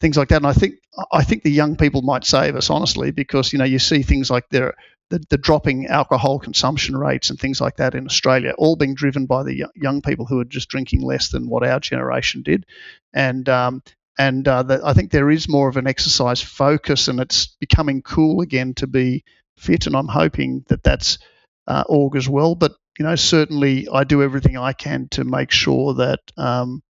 things 0.00 0.16
like 0.16 0.28
that. 0.28 0.36
And 0.36 0.46
I 0.46 0.52
think 0.52 0.76
I 1.12 1.24
think 1.24 1.42
the 1.42 1.50
young 1.50 1.76
people 1.76 2.02
might 2.02 2.24
save 2.24 2.56
us 2.56 2.70
honestly 2.70 3.10
because 3.10 3.52
you 3.52 3.58
know 3.58 3.64
you 3.64 3.78
see 3.78 4.02
things 4.02 4.30
like 4.30 4.48
there 4.50 4.74
the, 5.10 5.22
the 5.28 5.38
dropping 5.38 5.86
alcohol 5.86 6.38
consumption 6.38 6.96
rates 6.96 7.30
and 7.30 7.38
things 7.38 7.60
like 7.60 7.76
that 7.76 7.94
in 7.94 8.06
Australia, 8.06 8.54
all 8.56 8.76
being 8.76 8.94
driven 8.94 9.26
by 9.26 9.42
the 9.42 9.66
young 9.74 10.00
people 10.00 10.24
who 10.24 10.40
are 10.40 10.44
just 10.44 10.68
drinking 10.68 11.02
less 11.02 11.30
than 11.30 11.48
what 11.48 11.66
our 11.66 11.80
generation 11.80 12.42
did, 12.42 12.64
and 13.12 13.48
um, 13.48 13.82
and 14.18 14.46
uh, 14.46 14.62
the, 14.62 14.80
I 14.84 14.92
think 14.92 15.10
there 15.10 15.30
is 15.30 15.48
more 15.48 15.68
of 15.68 15.76
an 15.76 15.86
exercise 15.86 16.40
focus, 16.40 17.08
and 17.08 17.20
it's 17.20 17.46
becoming 17.60 18.02
cool 18.02 18.40
again 18.40 18.74
to 18.74 18.86
be 18.86 19.24
fit, 19.56 19.86
and 19.86 19.96
I'm 19.96 20.08
hoping 20.08 20.64
that 20.68 20.82
that's 20.82 21.18
uh, 21.66 21.84
augurs 21.88 22.28
well. 22.28 22.54
But 22.54 22.72
you 22.98 23.04
know, 23.04 23.16
certainly 23.16 23.88
I 23.92 24.04
do 24.04 24.22
everything 24.22 24.56
I 24.56 24.72
can 24.72 25.08
to 25.12 25.24
make 25.24 25.50
sure 25.50 25.94
that 25.94 26.20
um, 26.36 26.82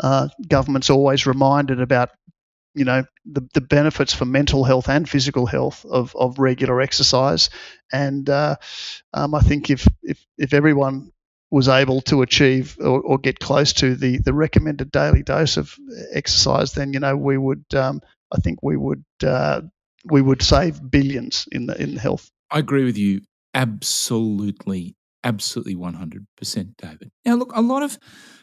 uh, 0.00 0.28
government's 0.48 0.90
always 0.90 1.26
reminded 1.26 1.80
about 1.80 2.10
you 2.76 2.84
know 2.84 3.04
the, 3.24 3.48
the 3.54 3.60
benefits 3.60 4.14
for 4.14 4.26
mental 4.26 4.62
health 4.62 4.88
and 4.88 5.08
physical 5.08 5.46
health 5.46 5.84
of, 5.86 6.14
of 6.14 6.38
regular 6.38 6.80
exercise. 6.80 7.50
And 7.92 8.28
uh, 8.28 8.56
um, 9.14 9.34
I 9.34 9.40
think 9.40 9.70
if, 9.70 9.88
if 10.02 10.24
if 10.38 10.54
everyone 10.54 11.10
was 11.50 11.68
able 11.68 12.02
to 12.02 12.22
achieve 12.22 12.76
or, 12.80 13.00
or, 13.00 13.18
get 13.18 13.38
close 13.38 13.72
to 13.72 13.94
the, 13.94 14.18
the 14.18 14.32
recommended 14.32 14.90
daily 14.90 15.22
dose 15.22 15.56
of 15.56 15.76
exercise 16.12 16.72
then 16.72 16.92
you 16.92 16.98
know 16.98 17.16
we 17.16 17.38
would 17.38 17.64
um, 17.72 18.00
I 18.32 18.38
think 18.38 18.58
we 18.62 18.76
would 18.76 19.04
uh, 19.22 19.62
we 20.04 20.20
would 20.20 20.42
save 20.42 20.90
billions 20.90 21.48
in 21.52 21.66
the 21.66 21.80
in 21.80 21.96
health. 21.96 22.30
I 22.50 22.58
agree 22.58 22.84
with 22.84 22.98
you 22.98 23.22
absolutely 23.54 24.96
absolutely 25.24 25.74
100% 25.74 26.76
David. 26.76 27.10
Now 27.24 27.34
look 27.34 27.52
a 27.54 27.60
lot 27.60 27.82
of 27.82 27.98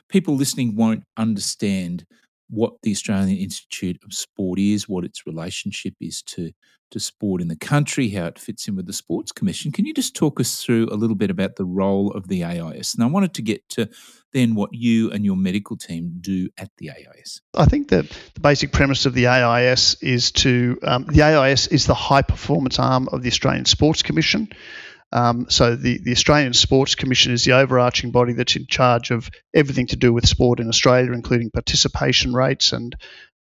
people 0.10 0.36
listening 0.36 0.76
won't 0.76 1.04
understand 1.18 2.06
what 2.54 2.74
the 2.84 2.92
Australian 2.92 3.38
Institute 3.38 4.00
of 4.04 4.14
Sport 4.14 4.60
is, 4.60 4.88
what 4.88 5.04
its 5.04 5.26
relationship 5.26 5.96
is 6.00 6.22
to, 6.22 6.52
to 6.92 7.00
sport 7.00 7.42
in 7.42 7.48
the 7.48 7.56
country, 7.56 8.10
how 8.10 8.28
it 8.28 8.38
fits 8.38 8.68
in 8.68 8.76
with 8.76 8.86
the 8.86 8.94
Sports 8.94 9.32
Commission. 9.32 9.72
Can 9.72 9.86
you 9.86 9.94
just 9.94 10.16
talk 10.16 10.40
us 10.40 10.64
through 10.64 10.88
a 10.92 10.96
little 10.96 11.16
bit 11.16 11.32
about 11.32 11.56
the 11.56 11.66
role 11.66 12.12
of 12.12 12.28
the 12.28 12.44
AIS? 12.44 12.94
And 12.94 13.04
I 13.04 13.08
wanted 13.08 13.34
to 13.36 13.42
get 13.42 13.68
to 13.70 13.90
then 14.34 14.54
what 14.54 14.70
you 14.72 15.10
and 15.12 15.26
your 15.26 15.36
medical 15.36 15.78
team 15.78 16.18
do 16.22 16.50
at 16.58 16.70
the 16.78 16.92
AIS. 16.92 17.42
I 17.56 17.66
think 17.66 17.90
that 17.90 18.06
the 18.36 18.42
basic 18.42 18.72
premise 18.72 19.08
of 19.08 19.16
the 19.16 19.28
AIS 19.28 19.96
is 20.02 20.32
to 20.34 20.78
um, 20.84 21.06
the 21.06 21.24
AIS 21.24 21.68
is 21.68 21.88
the 21.88 21.96
high 21.96 22.22
performance 22.22 22.78
arm 22.78 23.10
of 23.12 23.24
the 23.24 23.30
Australian 23.30 23.66
Sports 23.66 24.04
Commission. 24.04 24.50
Um, 25.14 25.46
so 25.48 25.76
the, 25.76 26.00
the 26.00 26.12
Australian 26.12 26.54
Sports 26.54 26.96
Commission 26.96 27.34
is 27.34 27.46
the 27.46 27.54
overarching 27.54 28.10
body 28.10 28.34
that's 28.34 28.56
in 28.56 28.66
charge 28.66 29.12
of 29.12 29.30
everything 29.54 29.86
to 29.88 29.96
do 29.96 30.12
with 30.12 30.28
sport 30.28 30.60
in 30.60 30.68
Australia, 30.68 31.12
including 31.12 31.52
participation 31.52 32.34
rates 32.34 32.74
and 32.74 32.96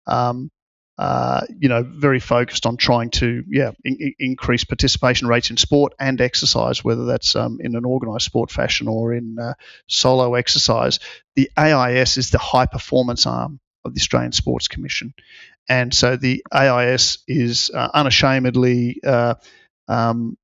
um, 0.07 0.51
uh, 0.99 1.41
you 1.59 1.71
know 1.71 1.83
very 1.83 2.21
focused 2.21 2.67
on 2.67 2.77
trying 2.77 3.09
to 3.09 3.43
yeah 3.49 3.71
in, 3.83 4.13
increase 4.19 4.65
participation 4.65 5.27
rates 5.27 5.49
in 5.49 5.57
sport 5.57 5.95
and 5.99 6.21
exercise, 6.21 6.85
whether 6.85 7.07
that's 7.07 7.35
um, 7.35 7.57
in 7.61 7.75
an 7.75 7.87
organised 7.87 8.27
sport 8.27 8.51
fashion 8.51 8.87
or 8.87 9.15
in 9.15 9.39
uh, 9.41 9.55
solo 9.87 10.35
exercise. 10.35 11.01
The 11.37 11.51
AIS 11.57 12.19
is 12.19 12.29
the 12.29 12.39
high 12.39 12.67
performance 12.67 13.25
arm 13.25 13.61
of 13.83 13.95
the 13.95 14.01
Australian 14.01 14.33
Sports 14.33 14.69
Commission. 14.69 15.15
And 15.71 15.95
so 15.95 16.17
the 16.17 16.45
AIS 16.53 17.19
is 17.27 17.71
uh, 17.73 17.89
unashamedly 17.95 19.01
uh, 19.03 19.37
um, 19.89 20.37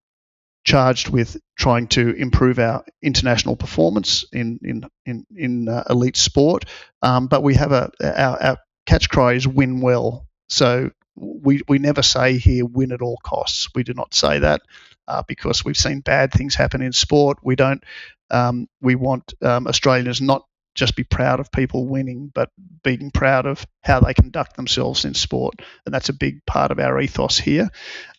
charged 0.69 1.09
with 1.09 1.39
trying 1.57 1.87
to 1.87 2.11
improve 2.11 2.59
our 2.59 2.85
international 3.01 3.57
performance 3.57 4.27
in 4.33 4.59
in 4.63 4.85
in, 5.07 5.27
in 5.35 5.69
uh, 5.69 5.85
elite 5.89 6.17
sport. 6.17 6.67
Um, 7.01 7.27
but 7.27 7.43
we 7.43 7.55
have 7.55 7.73
a 7.73 7.91
our, 8.03 8.43
our 8.43 8.59
catch 8.85 9.09
cry 9.09 9.33
is 9.33 9.49
win 9.49 9.81
well. 9.81 10.27
So 10.51 10.91
we 11.17 11.63
we 11.69 11.79
never 11.79 12.03
say 12.03 12.37
here 12.37 12.67
win 12.67 12.93
at 12.93 13.01
all 13.01 13.19
costs. 13.25 13.69
We 13.75 13.83
do 13.83 13.95
not 13.95 14.13
say 14.13 14.41
that 14.41 14.61
uh, 15.09 15.23
because 15.27 15.65
we've 15.65 15.77
seen 15.77 16.01
bad 16.01 16.33
things 16.33 16.55
happen 16.55 16.83
in 16.83 16.93
sport. 16.93 17.39
We 17.43 17.57
don't. 17.57 17.83
Um, 18.31 18.69
we 18.83 18.95
want 18.95 19.33
um, 19.41 19.67
Australians 19.67 20.21
not 20.21 20.45
just 20.75 20.97
be 20.97 21.05
proud 21.05 21.41
of 21.41 21.51
people 21.51 21.87
winning, 21.87 22.31
but 22.33 22.51
being 22.85 23.11
proud 23.11 23.47
of 23.47 23.67
how 23.83 24.01
they 24.01 24.13
conduct 24.13 24.57
themselves 24.57 25.07
in 25.07 25.15
sport, 25.15 25.55
and 25.87 25.95
that's 25.95 26.11
a 26.11 26.13
big 26.13 26.45
part 26.45 26.71
of 26.71 26.79
our 26.79 27.01
ethos 27.01 27.39
here. 27.39 27.71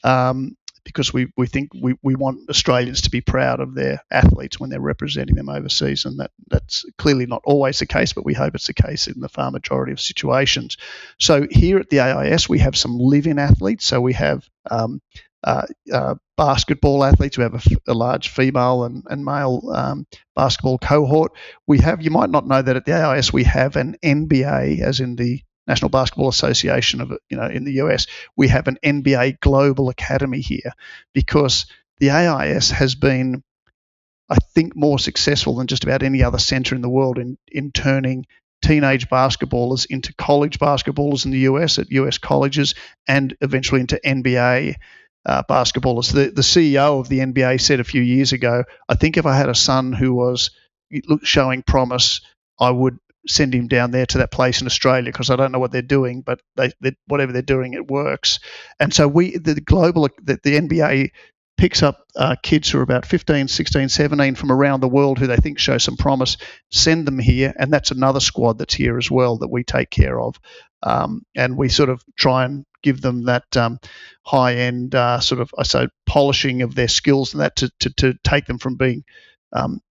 Um, 0.04 0.58
because 0.90 1.14
we, 1.14 1.28
we 1.38 1.48
think 1.48 1.70
we, 1.80 1.96
we 2.02 2.16
want 2.16 2.50
Australians 2.50 3.02
to 3.02 3.12
be 3.12 3.22
proud 3.22 3.60
of 3.60 3.76
their 3.76 4.04
athletes 4.12 4.60
when 4.60 4.70
they're 4.70 4.82
representing 4.82 5.36
them 5.36 5.50
overseas. 5.50 6.06
And 6.06 6.20
that, 6.20 6.32
that's 6.48 6.86
clearly 6.98 7.26
not 7.26 7.42
always 7.46 7.80
the 7.80 7.86
case, 7.86 8.14
but 8.14 8.26
we 8.26 8.34
hope 8.34 8.56
it's 8.56 8.68
the 8.68 8.74
case 8.74 9.08
in 9.08 9.20
the 9.20 9.30
far 9.30 9.52
majority 9.52 9.92
of 9.92 10.02
situations. 10.02 10.78
So 11.20 11.48
here 11.50 11.78
at 11.78 11.90
the 11.90 12.00
AIS, 12.00 12.50
we 12.50 12.60
have 12.60 12.76
some 12.76 12.98
live 12.98 13.28
in 13.28 13.40
athletes. 13.40 13.86
So 13.86 14.02
we 14.02 14.14
have 14.14 14.50
um, 14.70 15.02
uh, 15.44 15.68
uh, 15.94 16.16
basketball 16.38 17.04
athletes. 17.04 17.38
We 17.38 17.44
have 17.44 17.56
a, 17.56 17.92
a 17.92 17.94
large 17.94 18.30
female 18.30 18.84
and, 18.84 19.04
and 19.10 19.24
male 19.24 19.62
um, 19.74 20.08
basketball 20.36 20.78
cohort. 20.78 21.32
We 21.68 21.80
have, 21.80 22.02
you 22.02 22.12
might 22.12 22.30
not 22.30 22.48
know 22.48 22.62
that 22.62 22.76
at 22.76 22.86
the 22.86 22.94
AIS, 22.94 23.32
we 23.32 23.44
have 23.46 23.76
an 23.76 23.96
NBA, 24.04 24.82
as 24.82 25.00
in 25.00 25.16
the 25.16 25.42
National 25.68 25.90
Basketball 25.90 26.30
Association 26.30 27.02
of 27.02 27.12
you 27.30 27.38
know 27.38 27.48
in 27.48 27.64
the 27.64 27.74
US. 27.74 28.08
We 28.36 28.48
have 28.48 28.68
an 28.68 28.78
NBA 28.84 29.40
Global 29.40 29.90
Academy 29.90 30.42
here 30.42 30.74
because 31.14 31.66
the 32.00 32.12
AIS 32.12 32.72
has 32.72 32.96
been, 32.96 33.44
I 34.30 34.38
think, 34.54 34.76
more 34.76 35.00
successful 35.00 35.56
than 35.56 35.68
just 35.68 35.84
about 35.84 36.04
any 36.04 36.24
other 36.24 36.40
centre 36.40 36.76
in 36.76 36.82
the 36.82 36.90
world 36.90 37.18
in 37.18 37.38
in 37.48 37.72
turning 37.72 38.26
teenage 38.62 39.08
basketballers 39.10 39.86
into 39.90 40.14
college 40.16 40.60
basketballers 40.60 41.26
in 41.26 41.32
the 41.32 41.40
US 41.40 41.80
at 41.80 41.92
US 41.92 42.18
colleges 42.18 42.76
and 43.08 43.36
eventually 43.42 43.82
into 43.82 44.00
NBA 44.06 44.76
uh, 45.26 45.44
basketballers. 45.50 46.12
The, 46.12 46.32
the 46.32 46.42
CEO 46.42 47.00
of 47.00 47.10
the 47.10 47.20
NBA 47.20 47.62
said 47.62 47.80
a 47.80 47.86
few 47.86 48.02
years 48.02 48.34
ago, 48.34 48.64
I 48.88 48.96
think 48.96 49.18
if 49.18 49.26
I 49.26 49.36
had 49.36 49.50
a 49.50 49.56
son 49.56 49.94
who 49.94 50.14
was 50.14 50.52
showing 51.24 51.64
promise, 51.64 52.22
I 52.60 52.72
would 52.72 52.98
send 53.28 53.54
him 53.54 53.68
down 53.68 53.92
there 53.92 54.06
to 54.06 54.20
that 54.20 54.32
place 54.32 54.62
in 54.62 54.68
Australia 54.68 55.12
because 55.12 55.30
I 55.30 55.36
don't 55.36 55.52
know 55.52 55.60
what 55.60 55.72
they're 55.72 55.82
doing, 55.82 56.22
but 56.22 56.42
they, 56.56 56.72
they, 56.82 56.96
whatever 57.08 57.32
they're 57.32 57.42
doing, 57.42 57.74
it 57.74 57.90
works. 57.90 58.40
And 58.80 58.94
so 58.94 59.08
we, 59.08 59.38
the 59.38 59.60
global, 59.62 60.10
the, 60.22 60.40
the 60.44 60.60
NBA 60.60 61.12
picks 61.58 61.84
up 61.84 62.06
uh, 62.16 62.38
kids 62.42 62.70
who 62.70 62.80
are 62.80 62.84
about 62.84 63.06
15, 63.06 63.50
16, 63.50 63.90
17 63.90 64.36
from 64.36 64.52
around 64.52 64.80
the 64.80 64.88
world 64.88 65.20
who 65.20 65.28
they 65.28 65.36
think 65.36 65.60
show 65.60 65.78
some 65.78 65.98
promise, 65.98 66.38
send 66.72 67.06
them 67.06 67.20
here, 67.20 67.54
and 67.60 67.72
that's 67.72 67.92
another 67.92 68.22
squad 68.22 68.58
that's 68.58 68.74
here 68.74 68.98
as 68.98 69.12
well 69.12 69.38
that 69.38 69.52
we 69.52 69.64
take 69.66 69.90
care 69.90 70.20
of. 70.22 70.40
Um, 70.82 71.24
and 71.36 71.58
we 71.58 71.68
sort 71.68 71.90
of 71.90 72.02
try 72.18 72.46
and 72.46 72.66
give 72.82 73.02
them 73.02 73.26
that 73.26 73.58
um, 73.58 73.80
high 74.26 74.56
end 74.56 74.96
uh, 74.96 75.20
sort 75.20 75.42
of 75.42 75.52
I 75.58 75.64
say 75.64 75.90
polishing 76.06 76.62
of 76.62 76.76
their 76.76 76.88
skills 76.88 77.34
and 77.34 77.42
that 77.42 77.58
to, 77.58 77.70
to, 77.82 77.90
to 77.96 78.14
take 78.24 78.46
them 78.46 78.58
from 78.58 78.76
being 78.76 79.04
um, 79.52 79.82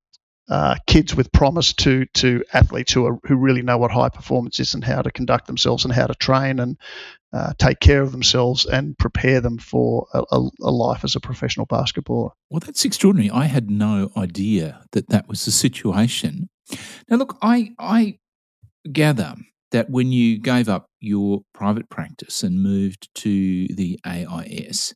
uh, 0.49 0.77
kids 0.87 1.15
with 1.15 1.31
promise 1.33 1.73
to 1.75 2.07
to 2.15 2.43
athletes 2.53 2.93
who 2.93 3.07
are 3.07 3.19
who 3.25 3.37
really 3.37 3.63
know 3.63 3.79
what 3.79 3.91
high 3.91 4.09
performance 4.09 4.59
is 4.61 4.75
and 4.75 4.83
how 4.85 5.03
to 5.03 5.11
conduct 5.11 5.47
themselves 5.47 5.85
and 5.85 5.93
how 5.93 6.07
to 6.07 6.15
train 6.15 6.59
and 6.59 6.79
uh, 7.33 7.53
take 7.59 7.81
care 7.81 8.01
of 8.01 8.13
themselves 8.13 8.65
and 8.65 8.97
prepare 8.97 9.41
them 9.41 9.59
for 9.59 10.07
a, 10.15 10.23
a, 10.31 10.71
life 10.71 11.05
as 11.05 11.15
a 11.15 11.21
professional 11.21 11.67
basketballer. 11.67 12.31
Well, 12.49 12.61
that's 12.61 12.87
extraordinary. 12.87 13.31
I 13.31 13.45
had 13.45 13.71
no 13.71 14.11
idea 14.17 14.85
that 14.93 15.11
that 15.11 15.29
was 15.29 15.45
the 15.45 15.51
situation. 15.51 16.49
Now, 17.11 17.17
look, 17.17 17.37
I 17.43 17.73
I 17.79 18.19
gather 18.91 19.35
that 19.71 19.91
when 19.91 20.13
you 20.13 20.39
gave 20.39 20.69
up 20.69 20.87
your 21.01 21.43
private 21.53 21.91
practice 21.91 22.43
and 22.43 22.63
moved 22.63 23.11
to 23.17 23.67
the 23.69 24.01
AIS, 24.07 24.95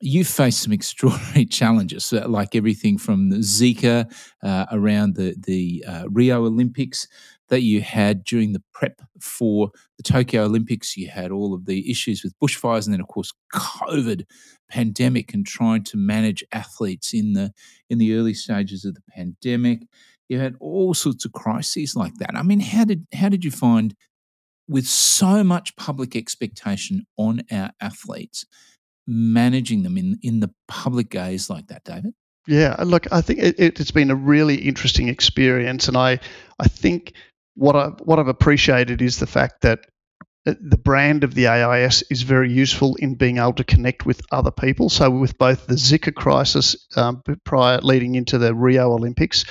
you 0.00 0.24
faced 0.24 0.62
some 0.62 0.72
extraordinary 0.80 1.46
challenges, 1.46 2.12
like 2.12 2.54
everything 2.54 2.98
from 2.98 3.30
the 3.30 3.38
Zika 3.38 4.12
uh, 4.42 4.66
around 4.70 5.14
the 5.14 5.34
the 5.38 5.84
uh, 5.86 6.04
Rio 6.10 6.44
Olympics 6.44 7.06
that 7.48 7.62
you 7.62 7.80
had 7.80 8.24
during 8.24 8.52
the 8.52 8.62
prep 8.74 9.00
for 9.20 9.70
the 9.96 10.02
Tokyo 10.02 10.44
Olympics. 10.44 10.96
You 10.96 11.08
had 11.08 11.30
all 11.30 11.54
of 11.54 11.66
the 11.66 11.90
issues 11.90 12.22
with 12.22 12.38
bushfires, 12.38 12.86
and 12.86 12.92
then 12.92 13.00
of 13.00 13.08
course 13.08 13.32
COVID 13.54 14.24
pandemic, 14.68 15.32
and 15.32 15.46
trying 15.46 15.84
to 15.84 15.96
manage 15.96 16.44
athletes 16.52 17.14
in 17.14 17.32
the 17.32 17.52
in 17.88 17.98
the 17.98 18.14
early 18.14 18.34
stages 18.34 18.84
of 18.84 18.94
the 18.94 19.02
pandemic. 19.14 19.80
You 20.28 20.40
had 20.40 20.56
all 20.58 20.92
sorts 20.92 21.24
of 21.24 21.32
crises 21.32 21.94
like 21.94 22.14
that. 22.16 22.34
I 22.34 22.42
mean, 22.42 22.60
how 22.60 22.84
did 22.84 23.06
how 23.14 23.28
did 23.28 23.44
you 23.44 23.50
find 23.50 23.94
with 24.68 24.86
so 24.86 25.44
much 25.44 25.76
public 25.76 26.16
expectation 26.16 27.06
on 27.16 27.42
our 27.52 27.70
athletes? 27.80 28.44
Managing 29.06 29.82
them 29.82 29.96
in 29.96 30.18
in 30.22 30.40
the 30.40 30.50
public 30.68 31.10
gaze 31.10 31.48
like 31.48 31.68
that, 31.68 31.84
David? 31.84 32.14
Yeah, 32.46 32.76
look, 32.84 33.12
I 33.12 33.22
think 33.22 33.40
it, 33.40 33.78
has 33.78 33.90
been 33.90 34.10
a 34.10 34.14
really 34.14 34.54
interesting 34.54 35.08
experience, 35.08 35.88
and 35.88 35.96
I 35.96 36.20
I 36.58 36.68
think 36.68 37.14
what 37.54 37.74
I 37.74 37.88
what 38.04 38.18
I've 38.18 38.28
appreciated 38.28 39.02
is 39.02 39.18
the 39.18 39.26
fact 39.26 39.62
that 39.62 39.80
the 40.44 40.78
brand 40.78 41.24
of 41.24 41.34
the 41.34 41.48
AIS 41.48 42.04
is 42.08 42.22
very 42.22 42.52
useful 42.52 42.94
in 42.96 43.16
being 43.16 43.38
able 43.38 43.54
to 43.54 43.64
connect 43.64 44.06
with 44.06 44.22
other 44.30 44.52
people. 44.52 44.88
So 44.88 45.10
with 45.10 45.36
both 45.38 45.66
the 45.66 45.74
Zika 45.74 46.14
crisis 46.14 46.76
um, 46.96 47.20
prior 47.44 47.78
leading 47.78 48.14
into 48.14 48.38
the 48.38 48.54
Rio 48.54 48.92
Olympics, 48.92 49.44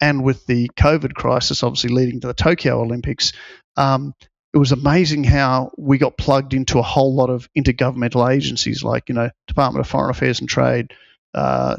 and 0.00 0.24
with 0.24 0.46
the 0.46 0.70
COVID 0.76 1.12
crisis, 1.14 1.62
obviously 1.62 1.90
leading 1.90 2.20
to 2.20 2.28
the 2.28 2.34
Tokyo 2.34 2.80
Olympics, 2.80 3.32
um, 3.76 4.14
it 4.54 4.58
was 4.58 4.72
amazing 4.72 5.24
how 5.24 5.70
we 5.76 5.98
got 5.98 6.16
plugged 6.16 6.54
into 6.54 6.78
a 6.78 6.82
whole 6.82 7.14
lot 7.14 7.30
of 7.30 7.48
intergovernmental 7.56 8.34
agencies 8.34 8.82
like 8.82 9.08
you 9.08 9.14
know 9.14 9.30
Department 9.46 9.84
of 9.84 9.90
Foreign 9.90 10.10
Affairs 10.10 10.40
and 10.40 10.48
Trade, 10.48 10.92
uh, 11.34 11.76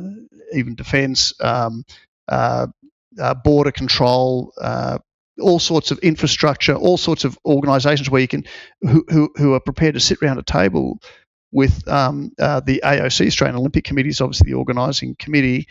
even 0.53 0.75
Defence, 0.75 1.33
um, 1.41 1.83
uh, 2.27 2.67
uh, 3.19 3.33
border 3.33 3.71
control, 3.71 4.53
uh, 4.61 4.99
all 5.39 5.59
sorts 5.59 5.91
of 5.91 5.99
infrastructure, 5.99 6.75
all 6.75 6.97
sorts 6.97 7.23
of 7.23 7.37
organisations 7.45 8.09
where 8.09 8.21
you 8.21 8.27
can 8.27 8.45
who, 8.81 9.03
who, 9.09 9.31
who 9.35 9.53
are 9.53 9.59
prepared 9.59 9.95
to 9.95 9.99
sit 9.99 10.21
around 10.21 10.37
a 10.37 10.43
table 10.43 10.99
with 11.51 11.87
um, 11.87 12.31
uh, 12.39 12.59
the 12.59 12.81
AOC, 12.83 13.25
Australian 13.25 13.57
Olympic 13.57 13.83
Committee, 13.83 14.09
is 14.09 14.21
obviously 14.21 14.51
the 14.51 14.57
organising 14.57 15.15
committee, 15.17 15.67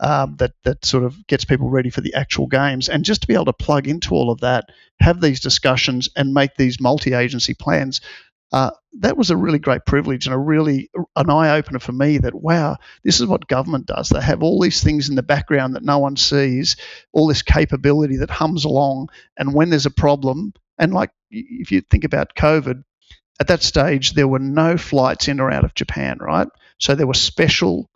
um, 0.00 0.36
that 0.38 0.52
that 0.64 0.84
sort 0.84 1.04
of 1.04 1.26
gets 1.26 1.44
people 1.44 1.68
ready 1.68 1.90
for 1.90 2.00
the 2.00 2.14
actual 2.14 2.46
games. 2.46 2.88
And 2.88 3.04
just 3.04 3.22
to 3.22 3.28
be 3.28 3.34
able 3.34 3.44
to 3.46 3.52
plug 3.52 3.86
into 3.86 4.14
all 4.14 4.30
of 4.30 4.40
that, 4.40 4.64
have 4.98 5.20
these 5.20 5.40
discussions, 5.40 6.08
and 6.16 6.34
make 6.34 6.56
these 6.56 6.80
multi-agency 6.80 7.54
plans. 7.54 8.00
Uh, 8.52 8.72
that 8.98 9.16
was 9.16 9.30
a 9.30 9.36
really 9.36 9.60
great 9.60 9.86
privilege 9.86 10.26
and 10.26 10.34
a 10.34 10.38
really 10.38 10.90
an 11.14 11.30
eye 11.30 11.56
opener 11.56 11.78
for 11.78 11.92
me 11.92 12.18
that 12.18 12.34
wow 12.34 12.76
this 13.04 13.20
is 13.20 13.26
what 13.26 13.46
government 13.46 13.86
does 13.86 14.08
they 14.08 14.20
have 14.20 14.42
all 14.42 14.60
these 14.60 14.82
things 14.82 15.08
in 15.08 15.14
the 15.14 15.22
background 15.22 15.76
that 15.76 15.84
no 15.84 16.00
one 16.00 16.16
sees 16.16 16.74
all 17.12 17.28
this 17.28 17.42
capability 17.42 18.16
that 18.16 18.30
hums 18.30 18.64
along 18.64 19.08
and 19.38 19.54
when 19.54 19.70
there's 19.70 19.86
a 19.86 19.90
problem 19.90 20.52
and 20.78 20.92
like 20.92 21.10
if 21.30 21.70
you 21.70 21.80
think 21.80 22.02
about 22.02 22.34
covid 22.34 22.82
at 23.38 23.46
that 23.46 23.62
stage 23.62 24.14
there 24.14 24.26
were 24.26 24.40
no 24.40 24.76
flights 24.76 25.28
in 25.28 25.38
or 25.38 25.52
out 25.52 25.64
of 25.64 25.74
japan 25.74 26.18
right 26.20 26.48
so 26.78 26.96
there 26.96 27.06
were 27.06 27.14
special 27.14 27.88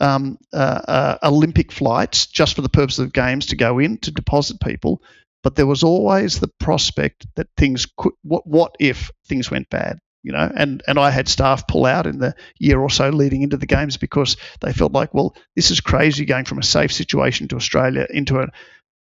um, 0.00 0.38
uh, 0.52 0.56
uh, 0.88 1.18
Olympic 1.22 1.72
flights 1.72 2.26
just 2.26 2.54
for 2.54 2.62
the 2.62 2.68
purpose 2.68 2.98
of 2.98 3.12
games 3.12 3.46
to 3.46 3.56
go 3.56 3.78
in 3.78 3.98
to 3.98 4.10
deposit 4.10 4.60
people, 4.60 5.02
but 5.42 5.56
there 5.56 5.66
was 5.66 5.82
always 5.82 6.40
the 6.40 6.50
prospect 6.60 7.26
that 7.36 7.48
things 7.56 7.86
could. 7.96 8.12
What 8.22 8.46
what 8.46 8.76
if 8.78 9.10
things 9.26 9.50
went 9.50 9.70
bad? 9.70 9.98
You 10.22 10.32
know, 10.32 10.50
and 10.54 10.82
and 10.86 10.98
I 10.98 11.10
had 11.10 11.28
staff 11.28 11.66
pull 11.66 11.86
out 11.86 12.06
in 12.06 12.18
the 12.18 12.34
year 12.58 12.78
or 12.78 12.90
so 12.90 13.08
leading 13.10 13.42
into 13.42 13.56
the 13.56 13.66
games 13.66 13.96
because 13.96 14.36
they 14.60 14.72
felt 14.72 14.92
like, 14.92 15.14
well, 15.14 15.34
this 15.56 15.70
is 15.70 15.80
crazy 15.80 16.24
going 16.24 16.44
from 16.44 16.58
a 16.58 16.64
safe 16.64 16.92
situation 16.92 17.48
to 17.48 17.56
Australia 17.56 18.06
into 18.10 18.40
a 18.40 18.48